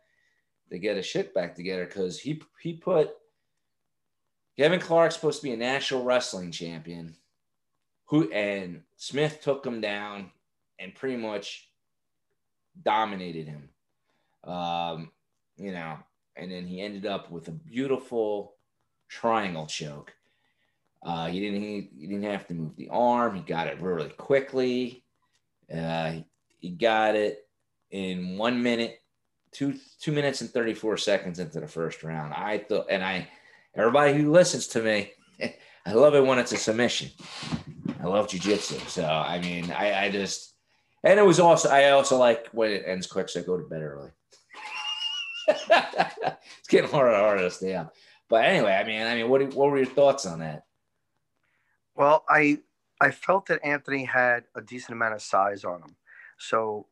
to 0.69 0.79
get 0.79 0.95
his 0.95 1.05
shit 1.05 1.33
back 1.33 1.53
together 1.53 1.85
because 1.85 2.17
he 2.17 2.41
he 2.61 2.73
put 2.73 3.11
Devin 4.57 4.79
Clark's 4.79 5.15
supposed 5.15 5.41
to 5.41 5.43
be 5.43 5.53
a 5.53 5.57
national 5.57 6.03
wrestling 6.03 6.51
champion 6.51 7.15
who 8.11 8.29
and 8.31 8.81
Smith 8.97 9.39
took 9.41 9.65
him 9.65 9.79
down 9.79 10.29
and 10.79 10.93
pretty 10.93 11.15
much 11.15 11.69
dominated 12.83 13.47
him. 13.47 13.69
Um, 14.43 15.11
you 15.55 15.71
know, 15.71 15.97
and 16.35 16.51
then 16.51 16.67
he 16.67 16.81
ended 16.81 17.05
up 17.05 17.31
with 17.31 17.47
a 17.47 17.51
beautiful 17.51 18.55
triangle 19.07 19.65
choke. 19.65 20.13
Uh, 21.03 21.27
he 21.27 21.39
didn't 21.39 21.61
he, 21.61 21.89
he 21.97 22.07
didn't 22.07 22.29
have 22.29 22.45
to 22.47 22.53
move 22.53 22.75
the 22.75 22.89
arm. 22.91 23.33
He 23.33 23.41
got 23.41 23.67
it 23.67 23.81
really 23.81 24.09
quickly. 24.09 25.05
Uh, 25.73 26.15
he 26.59 26.69
got 26.69 27.15
it 27.15 27.47
in 27.91 28.37
one 28.37 28.61
minute, 28.61 28.99
two 29.53 29.75
two 30.01 30.11
minutes 30.11 30.41
and 30.41 30.49
thirty 30.49 30.73
four 30.73 30.97
seconds 30.97 31.39
into 31.39 31.61
the 31.61 31.67
first 31.67 32.03
round. 32.03 32.33
I 32.33 32.57
thought, 32.57 32.87
and 32.89 33.03
I, 33.03 33.29
everybody 33.73 34.13
who 34.13 34.31
listens 34.31 34.67
to 34.67 34.81
me, 34.81 35.13
I 35.85 35.93
love 35.93 36.13
it 36.13 36.25
when 36.25 36.39
it's 36.39 36.51
a 36.51 36.57
submission. 36.57 37.09
I 38.01 38.07
love 38.07 38.27
jujitsu. 38.27 38.79
So 38.87 39.05
I 39.05 39.39
mean, 39.39 39.71
I, 39.71 40.05
I 40.05 40.09
just 40.09 40.55
and 41.03 41.19
it 41.19 41.25
was 41.25 41.39
also 41.39 41.69
I 41.69 41.91
also 41.91 42.17
like 42.17 42.47
when 42.51 42.71
it 42.71 42.83
ends 42.85 43.07
quick, 43.07 43.29
so 43.29 43.39
I 43.39 43.43
go 43.43 43.57
to 43.57 43.67
bed 43.67 43.81
early. 43.81 44.09
it's 45.47 46.67
getting 46.67 46.89
harder 46.89 47.11
and 47.11 47.21
harder 47.21 47.43
to 47.43 47.51
stay 47.51 47.75
up. 47.75 47.93
But 48.29 48.45
anyway, 48.45 48.73
I 48.73 48.83
mean, 48.83 49.01
I 49.01 49.15
mean, 49.15 49.29
what 49.29 49.41
what 49.53 49.69
were 49.69 49.77
your 49.77 49.85
thoughts 49.85 50.25
on 50.25 50.39
that? 50.39 50.63
Well, 51.95 52.23
I 52.29 52.59
I 52.99 53.11
felt 53.11 53.47
that 53.47 53.63
Anthony 53.63 54.05
had 54.05 54.43
a 54.55 54.61
decent 54.61 54.93
amount 54.93 55.15
of 55.15 55.21
size 55.21 55.63
on 55.63 55.81
him, 55.81 55.95
so 56.39 56.87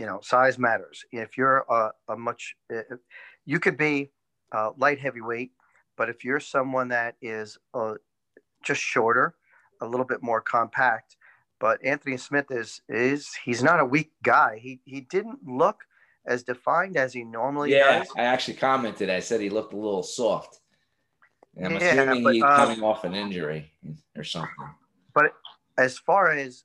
you 0.00 0.06
know 0.06 0.20
size 0.22 0.58
matters. 0.58 1.04
If 1.12 1.38
you're 1.38 1.64
a, 1.70 1.92
a 2.08 2.16
much, 2.16 2.56
if, 2.68 2.98
you 3.44 3.60
could 3.60 3.76
be 3.76 4.10
uh, 4.52 4.70
light 4.76 4.98
heavyweight, 4.98 5.52
but 5.96 6.08
if 6.08 6.24
you're 6.24 6.40
someone 6.40 6.88
that 6.88 7.16
is 7.22 7.58
uh, 7.74 7.94
just 8.64 8.80
shorter, 8.80 9.34
a 9.82 9.86
little 9.86 10.06
bit 10.06 10.22
more 10.22 10.40
compact, 10.40 11.16
but 11.60 11.84
Anthony 11.84 12.16
Smith 12.16 12.50
is 12.50 12.80
is 12.88 13.34
he's 13.44 13.62
not 13.62 13.80
a 13.80 13.84
weak 13.84 14.12
guy. 14.22 14.58
He 14.58 14.80
he 14.84 15.02
didn't 15.02 15.40
look 15.46 15.84
as 16.26 16.44
defined 16.44 16.96
as 16.96 17.12
he 17.12 17.24
normally 17.24 17.70
yeah, 17.72 17.98
does. 17.98 18.12
I 18.16 18.22
actually 18.22 18.54
commented. 18.54 19.10
I 19.10 19.20
said 19.20 19.40
he 19.40 19.50
looked 19.50 19.72
a 19.72 19.76
little 19.76 20.02
soft. 20.02 20.60
And 21.56 21.66
I'm 21.66 21.76
Yeah, 21.82 21.94
assuming 21.94 22.22
but, 22.24 22.34
he's 22.34 22.44
um, 22.44 22.50
coming 22.50 22.82
off 22.82 23.04
an 23.04 23.14
injury 23.14 23.72
or 24.16 24.24
something. 24.24 24.70
But 25.14 25.34
as 25.76 25.98
far 25.98 26.30
as 26.30 26.64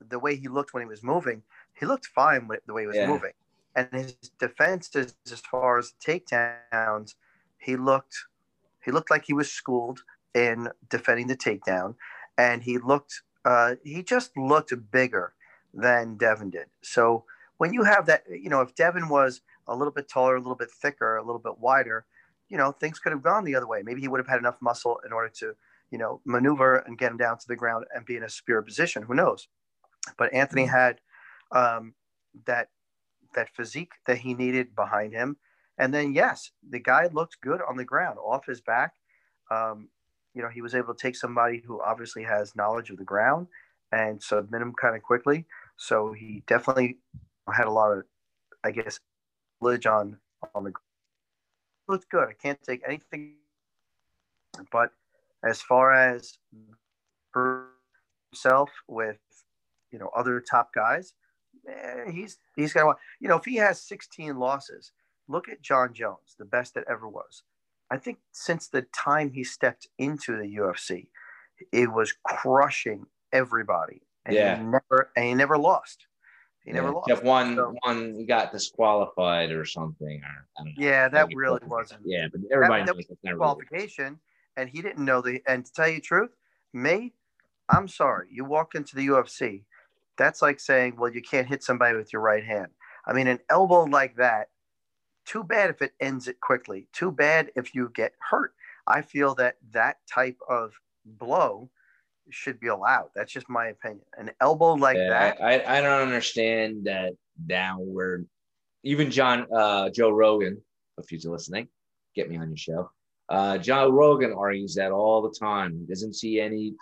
the 0.00 0.18
way 0.18 0.36
he 0.36 0.46
looked 0.46 0.74
when 0.74 0.82
he 0.82 0.88
was 0.88 1.02
moving, 1.02 1.42
he 1.78 1.86
looked 1.86 2.06
fine 2.06 2.46
with 2.46 2.60
the 2.66 2.72
way 2.72 2.82
he 2.82 2.86
was 2.86 2.96
Yeah. 2.96 3.08
moving. 3.08 3.32
And 3.74 3.88
his 3.92 4.12
defenses, 4.38 5.14
as 5.26 5.40
far 5.40 5.78
as 5.78 5.94
takedowns, 6.04 7.14
he 7.58 7.76
looked 7.76 8.14
he 8.84 8.92
looked 8.92 9.10
like 9.10 9.24
he 9.26 9.34
was 9.34 9.50
schooled 9.50 10.00
in 10.34 10.68
defending 10.88 11.26
the 11.26 11.36
takedown, 11.36 11.94
and 12.38 12.62
he 12.62 12.78
looked 12.78 13.22
uh, 13.44 13.74
he 13.84 14.02
just 14.02 14.36
looked 14.36 14.72
bigger 14.90 15.34
than 15.74 16.16
Devin 16.16 16.50
did. 16.50 16.66
So 16.82 17.24
when 17.58 17.72
you 17.72 17.82
have 17.84 18.06
that, 18.06 18.24
you 18.30 18.48
know, 18.48 18.62
if 18.62 18.74
Devin 18.74 19.08
was 19.08 19.42
a 19.66 19.76
little 19.76 19.92
bit 19.92 20.08
taller, 20.08 20.36
a 20.36 20.40
little 20.40 20.56
bit 20.56 20.70
thicker, 20.70 21.16
a 21.16 21.24
little 21.24 21.40
bit 21.40 21.58
wider, 21.58 22.06
you 22.48 22.56
know, 22.56 22.72
things 22.72 22.98
could 22.98 23.12
have 23.12 23.22
gone 23.22 23.44
the 23.44 23.54
other 23.54 23.66
way. 23.66 23.82
Maybe 23.82 24.00
he 24.00 24.08
would 24.08 24.20
have 24.20 24.28
had 24.28 24.38
enough 24.38 24.56
muscle 24.60 25.00
in 25.04 25.12
order 25.12 25.28
to 25.40 25.54
you 25.90 25.98
know, 25.98 26.20
maneuver 26.24 26.76
and 26.76 26.98
get 26.98 27.10
him 27.10 27.16
down 27.16 27.38
to 27.38 27.48
the 27.48 27.56
ground 27.56 27.86
and 27.94 28.04
be 28.04 28.16
in 28.16 28.22
a 28.22 28.28
spear 28.28 28.62
position. 28.62 29.02
Who 29.02 29.14
knows? 29.14 29.48
But 30.16 30.32
Anthony 30.32 30.66
had 30.66 31.00
um, 31.52 31.94
that 32.46 32.68
that 33.34 33.48
physique 33.54 33.92
that 34.06 34.18
he 34.18 34.34
needed 34.34 34.74
behind 34.74 35.12
him. 35.12 35.36
And 35.76 35.92
then, 35.92 36.14
yes, 36.14 36.50
the 36.68 36.80
guy 36.80 37.08
looked 37.12 37.40
good 37.40 37.60
on 37.68 37.76
the 37.76 37.84
ground, 37.84 38.18
off 38.18 38.46
his 38.46 38.60
back. 38.60 38.94
Um, 39.50 39.88
you 40.34 40.42
know, 40.42 40.48
he 40.48 40.62
was 40.62 40.74
able 40.74 40.94
to 40.94 41.00
take 41.00 41.16
somebody 41.16 41.62
who 41.64 41.80
obviously 41.80 42.22
has 42.22 42.54
knowledge 42.56 42.90
of 42.90 42.98
the 42.98 43.04
ground 43.04 43.46
and 43.92 44.22
submit 44.22 44.62
him 44.62 44.74
kind 44.80 44.96
of 44.96 45.02
quickly. 45.02 45.46
So 45.76 46.12
he 46.12 46.42
definitely 46.46 46.98
had 47.52 47.66
a 47.66 47.70
lot 47.70 47.92
of, 47.92 48.04
I 48.64 48.70
guess, 48.70 49.00
knowledge 49.60 49.86
on 49.86 50.18
on 50.54 50.64
the. 50.64 50.72
Looked 51.88 52.10
good. 52.10 52.28
I 52.28 52.34
can't 52.34 52.62
take 52.62 52.82
anything, 52.86 53.36
but 54.70 54.90
as 55.42 55.62
far 55.62 55.92
as 55.92 56.36
himself 58.30 58.70
with, 58.88 59.18
you 59.90 59.98
know, 59.98 60.10
other 60.14 60.40
top 60.40 60.74
guys, 60.74 61.14
eh, 61.66 62.10
he's 62.10 62.38
he's 62.56 62.72
got. 62.74 62.98
You 63.20 63.28
know, 63.28 63.36
if 63.36 63.44
he 63.44 63.56
has 63.56 63.80
16 63.80 64.36
losses, 64.38 64.92
look 65.28 65.48
at 65.48 65.62
Jon 65.62 65.94
Jones, 65.94 66.36
the 66.38 66.44
best 66.44 66.74
that 66.74 66.84
ever 66.90 67.08
was. 67.08 67.42
I 67.90 67.96
think 67.96 68.18
since 68.32 68.68
the 68.68 68.82
time 68.94 69.30
he 69.32 69.44
stepped 69.44 69.88
into 69.98 70.36
the 70.36 70.56
UFC, 70.56 71.08
it 71.72 71.90
was 71.90 72.12
crushing 72.24 73.06
everybody. 73.32 74.02
And 74.26 74.34
Yeah. 74.36 74.56
he 74.58 74.62
never 74.64 75.10
and 75.16 75.24
he 75.24 75.34
never 75.34 75.56
lost. 75.56 76.06
He 76.64 76.72
never 76.72 76.88
Yeah, 76.88 76.92
lost. 76.94 77.08
Jeff 77.08 77.22
one 77.22 77.56
So- 77.56 77.74
one 77.82 78.26
got 78.26 78.52
disqualified 78.52 79.50
or 79.52 79.64
something 79.64 80.22
or 80.22 80.46
I 80.58 80.64
don't 80.64 80.66
know. 80.66 80.72
Yeah, 80.76 81.08
that 81.08 81.28
really 81.34 81.60
wasn't 81.66 82.02
Yeah, 82.04 82.28
but 82.30 82.40
everybody 82.52 82.84
that 82.84 82.94
knows 82.94 83.06
never 83.22 83.38
qualification, 83.38 84.20
and 84.56 84.68
he 84.68 84.82
didn't 84.82 85.04
know 85.04 85.22
the. 85.22 85.42
And 85.46 85.64
to 85.64 85.72
tell 85.72 85.88
you 85.88 85.96
the 85.96 86.00
truth, 86.02 86.30
me, 86.74 87.14
I'm 87.70 87.88
sorry. 87.88 88.28
You 88.30 88.44
walk 88.44 88.74
into 88.74 88.96
the 88.96 89.06
UFC, 89.06 89.64
that's 90.16 90.42
like 90.42 90.60
saying, 90.60 90.96
well, 90.96 91.10
you 91.10 91.22
can't 91.22 91.46
hit 91.46 91.62
somebody 91.62 91.96
with 91.96 92.12
your 92.12 92.20
right 92.22 92.44
hand. 92.44 92.72
I 93.06 93.12
mean, 93.14 93.28
an 93.28 93.40
elbow 93.48 93.84
like 93.84 94.16
that. 94.16 94.50
Too 95.28 95.44
bad 95.44 95.68
if 95.68 95.82
it 95.82 95.92
ends 96.00 96.26
it 96.26 96.40
quickly. 96.40 96.88
Too 96.94 97.12
bad 97.12 97.50
if 97.54 97.74
you 97.74 97.92
get 97.94 98.14
hurt. 98.18 98.54
I 98.86 99.02
feel 99.02 99.34
that 99.34 99.56
that 99.72 99.98
type 100.10 100.38
of 100.48 100.72
blow 101.04 101.68
should 102.30 102.58
be 102.58 102.68
allowed. 102.68 103.10
That's 103.14 103.30
just 103.30 103.46
my 103.50 103.66
opinion. 103.66 104.06
An 104.16 104.30
elbow 104.40 104.72
like 104.72 104.96
yeah, 104.96 105.10
that. 105.10 105.42
I, 105.42 105.78
I 105.78 105.80
don't 105.82 106.00
understand 106.00 106.84
that 106.84 107.12
downward. 107.46 108.26
Even 108.84 109.10
John 109.10 109.46
uh, 109.54 109.90
Joe 109.90 110.08
Rogan, 110.08 110.62
if 110.96 111.10
he's 111.10 111.26
listening, 111.26 111.68
get 112.14 112.30
me 112.30 112.38
on 112.38 112.48
your 112.48 112.56
show. 112.56 112.90
Uh, 113.28 113.58
Joe 113.58 113.90
Rogan 113.90 114.32
argues 114.32 114.74
that 114.76 114.92
all 114.92 115.20
the 115.20 115.36
time. 115.38 115.78
He 115.78 115.84
doesn't 115.84 116.14
see 116.14 116.40
any 116.40 116.72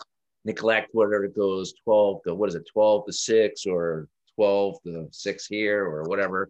neglect 0.44 0.90
whether 0.92 1.24
it 1.24 1.34
goes 1.34 1.74
twelve 1.82 2.22
to 2.22 2.32
what 2.32 2.48
is 2.48 2.54
it, 2.54 2.68
twelve 2.72 3.06
to 3.06 3.12
six 3.12 3.66
or 3.66 4.06
twelve 4.36 4.80
to 4.84 5.08
six 5.10 5.46
here 5.48 5.84
or 5.84 6.04
whatever. 6.04 6.48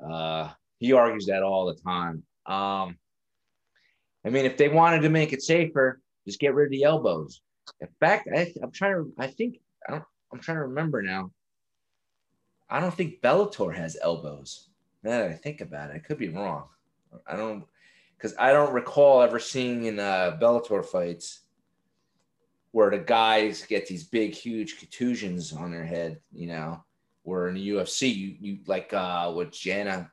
Uh, 0.00 0.50
he 0.80 0.94
argues 0.94 1.26
that 1.26 1.42
all 1.42 1.66
the 1.66 1.74
time. 1.74 2.24
Um, 2.46 2.96
I 4.24 4.30
mean, 4.30 4.46
if 4.46 4.56
they 4.56 4.68
wanted 4.68 5.02
to 5.02 5.10
make 5.10 5.32
it 5.32 5.42
safer, 5.42 6.00
just 6.26 6.40
get 6.40 6.54
rid 6.54 6.66
of 6.66 6.70
the 6.72 6.84
elbows. 6.84 7.42
In 7.80 7.88
fact, 8.00 8.28
I, 8.34 8.52
I'm 8.62 8.72
trying 8.72 8.94
to. 8.94 9.12
I 9.18 9.28
think 9.28 9.60
I 9.86 9.92
don't. 9.92 10.04
I'm 10.32 10.40
trying 10.40 10.56
to 10.56 10.64
remember 10.64 11.02
now. 11.02 11.30
I 12.68 12.80
don't 12.80 12.94
think 12.94 13.20
Bellator 13.20 13.74
has 13.74 13.96
elbows. 14.00 14.68
Now 15.02 15.10
that 15.10 15.30
I 15.30 15.34
think 15.34 15.60
about 15.60 15.90
it, 15.90 15.96
I 15.96 15.98
could 15.98 16.18
be 16.18 16.28
wrong. 16.28 16.64
I 17.26 17.36
don't 17.36 17.64
because 18.16 18.34
I 18.38 18.52
don't 18.52 18.72
recall 18.72 19.22
ever 19.22 19.38
seeing 19.38 19.84
in 19.84 19.98
uh, 19.98 20.38
Bellator 20.40 20.84
fights 20.84 21.40
where 22.72 22.90
the 22.90 22.98
guys 22.98 23.66
get 23.66 23.86
these 23.86 24.04
big, 24.04 24.34
huge 24.34 24.78
contusions 24.78 25.52
on 25.52 25.70
their 25.70 25.84
head. 25.84 26.20
You 26.32 26.48
know, 26.48 26.84
where 27.22 27.48
in 27.48 27.54
the 27.54 27.68
UFC, 27.70 28.14
you 28.14 28.36
you 28.40 28.58
like 28.66 28.92
uh, 28.92 29.32
with 29.34 29.52
Jana, 29.52 30.10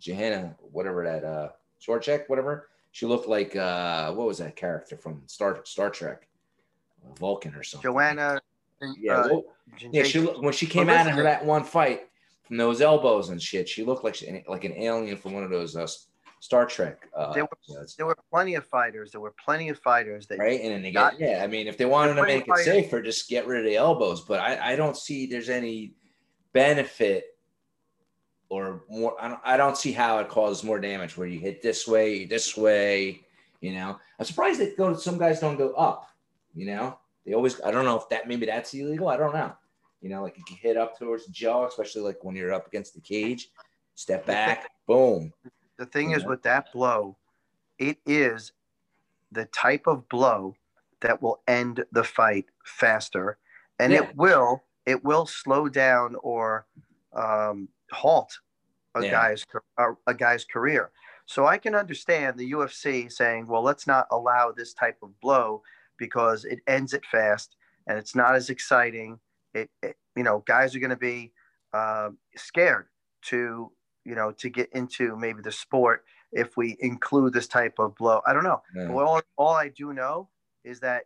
Johanna, 0.00 0.56
whatever 0.72 1.04
that 1.04 1.24
uh, 1.24 1.48
Sorchek, 1.86 2.28
whatever. 2.28 2.68
She 2.92 3.06
looked 3.06 3.28
like 3.28 3.54
uh, 3.54 4.12
what 4.12 4.26
was 4.26 4.38
that 4.38 4.56
character 4.56 4.96
from 4.96 5.22
Star 5.26 5.60
Star 5.64 5.90
Trek, 5.90 6.28
Vulcan 7.18 7.54
or 7.54 7.62
something. 7.62 7.90
Joanna. 7.90 8.40
Yeah, 9.00 9.18
uh, 9.18 9.28
well, 9.28 9.44
yeah. 9.90 10.02
She 10.04 10.20
when 10.20 10.52
she 10.52 10.66
came 10.66 10.88
out 10.88 11.00
of 11.06 11.14
listen- 11.14 11.24
that 11.24 11.44
one 11.44 11.64
fight 11.64 12.08
from 12.44 12.56
those 12.56 12.80
elbows 12.80 13.28
and 13.30 13.40
shit. 13.40 13.68
She 13.68 13.84
looked 13.84 14.04
like 14.04 14.14
she, 14.14 14.42
like 14.48 14.64
an 14.64 14.72
alien 14.72 15.16
from 15.16 15.32
one 15.34 15.42
of 15.44 15.50
those 15.50 15.76
uh, 15.76 15.86
Star 16.40 16.64
Trek 16.64 17.08
uh, 17.16 17.32
There 17.32 17.44
were- 17.44 17.86
there 17.96 18.06
were 18.06 18.16
plenty 18.30 18.54
of 18.54 18.64
fighters. 18.66 19.10
There 19.12 19.20
were 19.20 19.34
plenty 19.44 19.68
of 19.68 19.78
fighters 19.78 20.26
that 20.28 20.38
right? 20.38 20.60
And 20.60 20.72
then 20.72 20.82
they 20.82 20.92
got 20.92 21.18
yeah. 21.18 21.40
I 21.42 21.46
mean, 21.48 21.66
if 21.66 21.76
they 21.76 21.84
wanted 21.86 22.14
to 22.14 22.22
make 22.22 22.42
it 22.44 22.48
fighters- 22.48 22.64
safer, 22.64 23.02
just 23.02 23.28
get 23.28 23.46
rid 23.46 23.60
of 23.60 23.66
the 23.66 23.76
elbows. 23.76 24.22
But 24.22 24.40
I, 24.40 24.72
I 24.72 24.76
don't 24.76 24.96
see 24.96 25.26
there's 25.26 25.48
any 25.50 25.92
benefit 26.52 27.36
or 28.48 28.82
more. 28.88 29.14
I 29.20 29.28
don't, 29.28 29.40
I 29.44 29.56
don't 29.56 29.76
see 29.76 29.92
how 29.92 30.18
it 30.18 30.28
causes 30.28 30.64
more 30.64 30.78
damage 30.80 31.16
where 31.16 31.26
you 31.28 31.38
hit 31.38 31.62
this 31.62 31.86
way, 31.86 32.24
this 32.24 32.56
way. 32.56 33.20
You 33.60 33.72
know, 33.72 33.98
I'm 34.18 34.24
surprised 34.24 34.60
that 34.60 34.76
go. 34.76 34.94
Some 34.94 35.18
guys 35.18 35.40
don't 35.40 35.56
go 35.56 35.72
up. 35.74 36.08
You 36.54 36.66
know, 36.66 36.98
they 37.26 37.34
always. 37.34 37.60
I 37.60 37.70
don't 37.70 37.84
know 37.84 37.96
if 37.98 38.08
that 38.08 38.28
maybe 38.28 38.46
that's 38.46 38.72
illegal. 38.74 39.08
I 39.08 39.16
don't 39.16 39.34
know. 39.34 39.52
You 40.00 40.08
know, 40.10 40.22
like 40.22 40.38
if 40.38 40.48
you 40.50 40.56
hit 40.60 40.76
up 40.76 40.98
towards 40.98 41.26
the 41.26 41.32
jaw, 41.32 41.66
especially 41.66 42.02
like 42.02 42.22
when 42.22 42.36
you're 42.36 42.52
up 42.52 42.66
against 42.68 42.94
the 42.94 43.00
cage, 43.00 43.50
step 43.94 44.24
back, 44.26 44.70
boom. 44.86 45.32
the 45.76 45.86
thing 45.86 46.12
is 46.12 46.22
Yeah. 46.22 46.28
with 46.28 46.42
that 46.44 46.72
blow, 46.72 47.16
it 47.78 47.98
is 48.06 48.52
the 49.32 49.44
type 49.46 49.86
of 49.86 50.08
blow 50.08 50.54
that 51.00 51.20
will 51.20 51.40
end 51.48 51.84
the 51.92 52.04
fight 52.04 52.46
faster, 52.64 53.38
and 53.78 53.92
Yeah. 53.92 54.04
it 54.04 54.16
will 54.16 54.62
it 54.86 55.04
will 55.04 55.26
slow 55.26 55.68
down 55.68 56.16
or 56.22 56.66
um, 57.12 57.68
halt 57.92 58.38
a 58.94 59.02
Yeah. 59.04 59.10
guy's 59.10 59.46
a, 59.78 59.92
a 60.06 60.14
guy's 60.14 60.44
career. 60.44 60.90
So 61.26 61.46
I 61.46 61.58
can 61.58 61.74
understand 61.74 62.38
the 62.38 62.52
UFC 62.52 63.10
saying, 63.12 63.46
"Well, 63.46 63.62
let's 63.62 63.86
not 63.86 64.06
allow 64.10 64.50
this 64.52 64.72
type 64.74 64.98
of 65.02 65.18
blow 65.20 65.62
because 65.98 66.44
it 66.44 66.60
ends 66.66 66.94
it 66.94 67.04
fast 67.06 67.56
and 67.86 67.98
it's 67.98 68.14
not 68.14 68.34
as 68.34 68.50
exciting." 68.50 69.20
It, 69.54 69.70
it 69.82 69.96
you 70.16 70.22
know, 70.22 70.42
guys 70.46 70.74
are 70.74 70.80
going 70.80 70.90
to 70.90 70.96
be 70.96 71.32
uh, 71.72 72.10
scared 72.36 72.88
to 73.22 73.70
you 74.04 74.14
know 74.14 74.32
to 74.32 74.48
get 74.48 74.70
into 74.72 75.16
maybe 75.16 75.42
the 75.42 75.52
sport 75.52 76.04
if 76.32 76.56
we 76.56 76.76
include 76.80 77.32
this 77.32 77.48
type 77.48 77.78
of 77.78 77.94
blow. 77.96 78.20
I 78.26 78.32
don't 78.32 78.44
know. 78.44 78.62
Yeah. 78.74 78.90
Well, 78.90 79.06
all, 79.08 79.22
all 79.36 79.54
I 79.54 79.68
do 79.68 79.92
know 79.92 80.30
is 80.64 80.80
that 80.80 81.04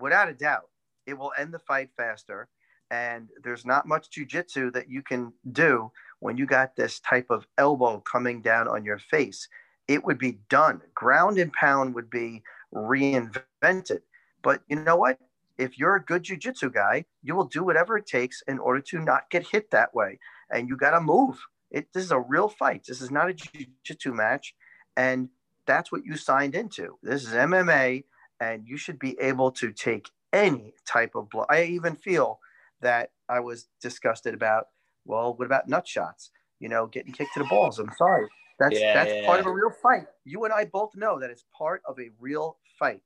without 0.00 0.28
a 0.28 0.34
doubt, 0.34 0.68
it 1.06 1.14
will 1.14 1.32
end 1.38 1.52
the 1.54 1.58
fight 1.58 1.90
faster. 1.96 2.48
And 2.90 3.30
there's 3.42 3.64
not 3.64 3.88
much 3.88 4.10
jujitsu 4.10 4.72
that 4.74 4.88
you 4.88 5.02
can 5.02 5.32
do 5.52 5.90
when 6.20 6.36
you 6.36 6.46
got 6.46 6.76
this 6.76 7.00
type 7.00 7.26
of 7.30 7.46
elbow 7.58 8.00
coming 8.00 8.42
down 8.42 8.68
on 8.68 8.84
your 8.84 8.98
face. 8.98 9.48
It 9.86 10.04
would 10.04 10.18
be 10.18 10.38
done. 10.48 10.80
Ground 10.94 11.38
and 11.38 11.52
pound 11.52 11.94
would 11.94 12.08
be 12.08 12.42
reinvented. 12.74 14.00
But 14.42 14.62
you 14.68 14.76
know 14.76 14.96
what? 14.96 15.18
If 15.58 15.78
you're 15.78 15.96
a 15.96 16.02
good 16.02 16.24
jujitsu 16.24 16.72
guy, 16.72 17.04
you 17.22 17.34
will 17.34 17.44
do 17.44 17.62
whatever 17.62 17.96
it 17.96 18.06
takes 18.06 18.42
in 18.48 18.58
order 18.58 18.80
to 18.80 18.98
not 18.98 19.30
get 19.30 19.46
hit 19.46 19.70
that 19.70 19.94
way. 19.94 20.18
And 20.50 20.68
you 20.68 20.76
got 20.76 20.92
to 20.92 21.00
move. 21.00 21.38
It, 21.70 21.92
this 21.92 22.04
is 22.04 22.10
a 22.10 22.20
real 22.20 22.48
fight. 22.48 22.84
This 22.86 23.00
is 23.00 23.10
not 23.10 23.28
a 23.28 23.34
jiu-jitsu 23.34 24.12
match. 24.12 24.54
And 24.96 25.28
that's 25.66 25.92
what 25.92 26.04
you 26.04 26.16
signed 26.16 26.54
into. 26.54 26.98
This 27.02 27.24
is 27.24 27.32
MMA, 27.32 28.04
and 28.40 28.66
you 28.66 28.76
should 28.76 28.98
be 28.98 29.16
able 29.20 29.50
to 29.52 29.72
take 29.72 30.10
any 30.32 30.74
type 30.86 31.14
of 31.14 31.30
blow. 31.30 31.46
I 31.48 31.64
even 31.64 31.96
feel 31.96 32.40
that 32.80 33.10
I 33.28 33.40
was 33.40 33.68
disgusted 33.80 34.34
about, 34.34 34.66
well, 35.04 35.34
what 35.34 35.46
about 35.46 35.68
nut 35.68 35.86
shots? 35.86 36.30
You 36.60 36.68
know, 36.68 36.86
getting 36.86 37.12
kicked 37.12 37.34
to 37.34 37.40
the 37.40 37.46
balls. 37.46 37.78
I'm 37.78 37.90
sorry. 37.96 38.28
That's 38.58 38.78
Yeah, 38.78 38.94
that's 38.94 39.14
yeah, 39.14 39.26
part 39.26 39.38
yeah. 39.38 39.40
of 39.40 39.46
a 39.46 39.52
real 39.52 39.70
fight. 39.82 40.06
You 40.24 40.44
and 40.44 40.52
I 40.52 40.64
both 40.64 40.94
know 40.94 41.18
that 41.18 41.30
it's 41.30 41.44
part 41.56 41.82
of 41.86 41.98
a 41.98 42.10
real 42.18 42.58
fight. 42.78 43.02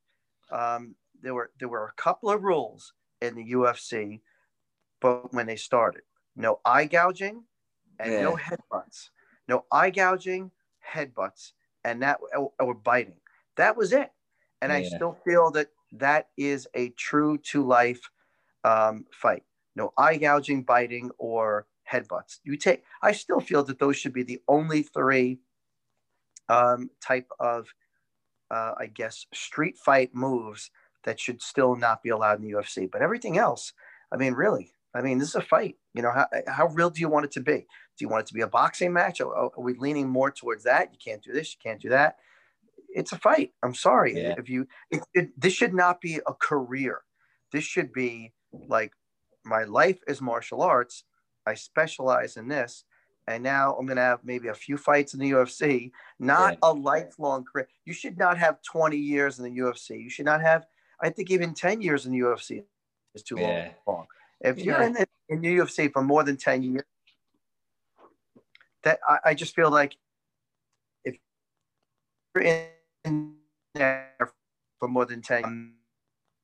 Um, 0.51 0.95
there 1.23 1.35
were 1.35 1.51
there 1.59 1.69
were 1.69 1.87
a 1.87 2.01
couple 2.01 2.31
of 2.31 2.43
rules 2.43 2.93
in 3.21 3.35
the 3.35 3.53
UFC, 3.53 4.21
but 5.01 5.33
when 5.33 5.47
they 5.47 5.57
started, 5.57 6.03
no 6.37 6.61
eye 6.65 6.85
gouging 6.85 7.45
and 7.99 8.23
no 8.23 8.37
headbutts. 8.37 9.11
No 9.49 9.65
eye 9.73 9.91
gouging, 9.91 10.51
headbutts, 10.87 11.53
and 11.85 12.03
that 12.03 12.19
or, 12.37 12.53
or 12.61 12.75
biting. 12.75 13.21
That 13.57 13.77
was 13.77 13.93
it. 13.93 14.11
And 14.61 14.73
I 14.73 14.83
still 14.83 15.17
feel 15.25 15.51
that 15.53 15.69
that 15.93 16.29
is 16.37 16.67
a 16.75 16.91
true 16.91 17.39
to 17.39 17.65
life 17.65 18.01
um, 18.65 19.07
fight. 19.13 19.45
No 19.77 19.93
eye 19.97 20.17
gouging, 20.17 20.65
biting, 20.65 21.11
or 21.19 21.67
headbutts. 21.91 22.39
You 22.45 22.57
take. 22.57 22.85
I 23.03 23.13
still 23.13 23.41
feel 23.41 23.63
that 23.65 23.79
those 23.79 23.97
should 23.97 24.13
be 24.13 24.23
the 24.23 24.41
only 24.49 24.83
three 24.83 25.41
um, 26.49 26.91
type 27.01 27.29
of, 27.41 27.69
uh, 28.51 28.73
I 28.79 28.87
guess, 28.87 29.27
street 29.33 29.77
fight 29.79 30.15
moves 30.15 30.71
that 31.05 31.21
should 31.21 31.43
still 31.43 31.77
not 31.77 32.03
be 32.03 32.11
allowed 32.11 32.41
in 32.41 32.45
the 32.45 32.55
UFC. 32.55 32.91
But 32.91 33.03
everything 33.03 33.39
else, 33.39 33.73
I 34.13 34.17
mean, 34.17 34.35
really, 34.35 34.73
I 34.95 35.03
mean, 35.03 35.19
this 35.19 35.29
is 35.29 35.35
a 35.35 35.43
fight. 35.43 35.77
You 35.95 36.03
know, 36.03 36.13
how, 36.13 36.27
how 36.47 36.67
real 36.69 36.91
do 36.91 37.01
you 37.01 37.09
want 37.09 37.27
it 37.27 37.33
to 37.33 37.41
be? 37.41 37.59
Do 37.99 38.05
you 38.05 38.09
want 38.09 38.23
it 38.23 38.27
to 38.29 38.35
be 38.35 38.41
a 38.41 38.49
boxing 38.49 38.93
match? 38.93 39.21
Are, 39.21 39.33
are 39.35 39.51
we 39.57 39.75
leaning 39.75 40.09
more 40.09 40.31
towards 40.31 40.65
that? 40.65 40.91
You 40.93 40.99
can't 41.03 41.23
do 41.23 41.33
this. 41.33 41.55
You 41.55 41.59
can't 41.63 41.81
do 41.81 41.91
that. 41.91 42.17
It's 42.89 43.13
a 43.13 43.19
fight. 43.19 43.53
I'm 43.63 43.75
sorry. 43.75 44.17
Yeah. 44.17 44.35
If 44.39 44.49
you, 44.49 44.67
it, 44.91 45.03
it, 45.15 45.41
this 45.41 45.53
should 45.53 45.75
not 45.75 46.01
be 46.01 46.21
a 46.27 46.35
career. 46.35 47.03
This 47.53 47.65
should 47.65 47.93
be 47.93 48.33
like 48.53 48.93
my 49.45 49.65
life 49.65 49.99
is 50.07 50.21
martial 50.21 50.63
arts. 50.63 51.05
I 51.49 51.55
specialize 51.55 52.37
in 52.37 52.47
this, 52.49 52.85
and 53.27 53.43
now 53.43 53.75
I'm 53.75 53.87
gonna 53.87 54.03
have 54.03 54.21
maybe 54.25 54.49
a 54.49 54.55
few 54.55 54.77
fights 54.77 55.15
in 55.15 55.21
the 55.21 55.31
UFC, 55.31 55.91
not 56.19 56.53
Yeah. 56.53 56.59
a 56.63 56.73
lifelong 56.73 57.45
career. 57.45 57.69
You 57.85 57.93
should 57.93 58.19
not 58.19 58.39
have 58.39 58.63
20 58.63 58.97
years 58.97 59.39
in 59.39 59.45
the 59.45 59.61
UFC. 59.61 59.99
You 60.03 60.11
should 60.11 60.27
not 60.27 60.41
have, 60.41 60.67
I 61.01 61.11
think, 61.11 61.31
even 61.31 61.55
10 61.55 61.81
years 61.81 62.07
in 62.07 62.13
the 62.13 62.19
UFC 62.19 62.65
is 63.15 63.23
too 63.23 63.39
Yeah. 63.39 63.73
long. 63.87 64.07
If 64.41 64.59
you're 64.59 64.83
in 64.83 64.93
the, 64.93 65.07
in 65.29 65.41
the 65.41 65.57
UFC 65.57 65.89
for 65.93 66.03
more 66.03 66.23
than 66.23 66.37
10 66.37 66.63
years, 66.63 66.85
that 68.85 69.01
I, 69.09 69.19
I 69.31 69.35
just 69.35 69.55
feel 69.55 69.71
like 69.71 69.97
if 71.05 71.17
you're 72.35 72.45
in 73.05 73.37
there 73.75 74.15
for 74.79 74.89
more 74.89 75.05
than 75.07 75.23
10 75.23 75.75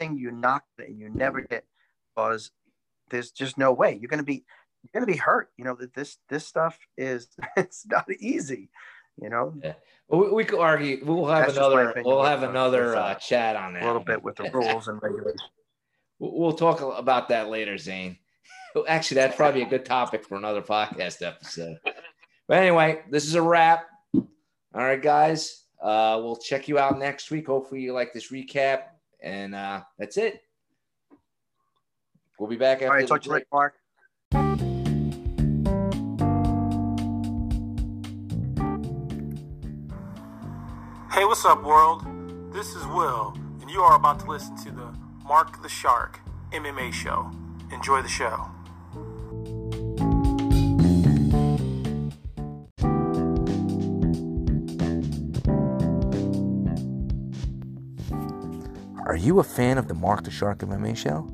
thing 0.00 0.18
you 0.18 0.32
knock 0.32 0.64
it 0.78 0.88
and 0.88 0.98
you 0.98 1.08
never 1.08 1.40
get 1.40 1.64
because 2.16 2.50
there's 3.10 3.30
just 3.30 3.56
no 3.56 3.72
way 3.72 3.94
you're 3.94 4.08
going 4.08 4.18
to 4.18 4.24
be 4.24 4.44
you're 4.84 5.00
going 5.00 5.06
to 5.06 5.12
be 5.12 5.18
hurt 5.18 5.50
you 5.56 5.64
know 5.64 5.74
that 5.74 5.94
this 5.94 6.18
this 6.28 6.46
stuff 6.46 6.78
is 6.96 7.28
it's 7.56 7.86
not 7.86 8.06
easy 8.20 8.70
you 9.20 9.28
know 9.28 9.54
We, 10.08 10.30
we 10.30 10.44
could 10.44 10.60
argue. 10.60 11.00
We'll 11.04 11.26
have 11.26 11.46
That's 11.46 11.56
another. 11.56 11.94
We'll 12.04 12.24
have 12.24 12.42
another 12.42 12.88
with, 12.88 12.94
uh, 12.96 13.00
uh, 13.00 13.14
chat 13.14 13.56
on 13.56 13.74
that. 13.74 13.82
a 13.82 13.86
little 13.86 14.04
bit 14.04 14.22
with 14.22 14.36
the 14.36 14.50
rules 14.52 14.88
and 14.88 15.00
regulations 15.02 15.40
We'll 16.18 16.52
talk 16.52 16.80
about 16.80 17.28
that 17.30 17.48
later, 17.48 17.76
Zane. 17.76 18.18
Actually, 18.88 19.16
that's 19.16 19.36
probably 19.36 19.62
a 19.62 19.66
good 19.66 19.84
topic 19.84 20.24
for 20.24 20.36
another 20.36 20.62
podcast 20.62 21.26
episode. 21.26 21.78
But 22.46 22.58
anyway, 22.58 23.02
this 23.10 23.26
is 23.26 23.34
a 23.34 23.42
wrap. 23.42 23.86
All 24.14 24.24
right, 24.74 25.00
guys. 25.00 25.64
Uh, 25.82 26.20
we'll 26.22 26.36
check 26.36 26.68
you 26.68 26.78
out 26.78 26.98
next 26.98 27.30
week. 27.30 27.46
Hopefully, 27.46 27.80
you 27.80 27.92
like 27.92 28.12
this 28.12 28.30
recap. 28.30 28.84
And 29.22 29.54
uh, 29.54 29.82
that's 29.98 30.16
it. 30.16 30.40
We'll 32.38 32.48
be 32.48 32.56
back 32.56 32.78
after 32.78 32.88
all 32.88 32.94
right 32.94 33.02
the 33.02 33.08
talk 33.08 33.22
to 33.22 33.26
you 33.26 33.32
later 33.34 33.46
mark 33.52 33.74
Hey, 41.14 41.24
what's 41.24 41.44
up, 41.44 41.62
world? 41.62 42.04
This 42.52 42.74
is 42.74 42.84
Will, 42.88 43.32
and 43.60 43.70
you 43.70 43.82
are 43.82 43.94
about 43.94 44.18
to 44.18 44.28
listen 44.28 44.56
to 44.64 44.72
the 44.72 44.92
Mark 45.24 45.62
the 45.62 45.68
Shark 45.68 46.18
MMA 46.50 46.92
show. 46.92 47.30
Enjoy 47.70 48.02
the 48.02 48.08
show. 48.08 48.48
Are 59.06 59.16
you 59.16 59.38
a 59.38 59.44
fan 59.44 59.78
of 59.78 59.86
the 59.86 59.94
Mark 59.94 60.24
the 60.24 60.32
Shark 60.32 60.58
MMA 60.58 60.96
show? 60.96 61.32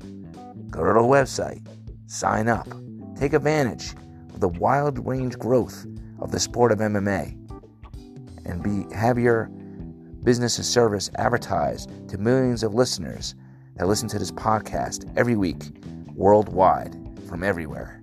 Go 0.72 0.84
to 0.84 0.94
the 0.94 1.08
website, 1.08 1.64
sign 2.08 2.48
up, 2.48 2.68
take 3.16 3.34
advantage 3.34 3.94
of 4.34 4.40
the 4.40 4.50
wild 4.50 5.06
range 5.06 5.38
growth 5.38 5.86
of 6.20 6.32
the 6.32 6.40
sport 6.40 6.72
of 6.72 6.80
MMA, 6.80 7.38
and 8.46 8.64
be 8.64 8.96
have 8.96 9.20
your 9.20 9.46
business 10.24 10.58
and 10.58 10.66
service 10.66 11.12
advertised 11.18 11.92
to 12.10 12.18
millions 12.18 12.64
of 12.64 12.74
listeners 12.74 13.36
that 13.76 13.88
listen 13.88 14.08
to 14.10 14.20
this 14.20 14.32
podcast 14.32 15.12
every 15.18 15.36
week 15.36 15.64
worldwide 16.14 16.96
from 17.28 17.44
everywhere. 17.44 18.02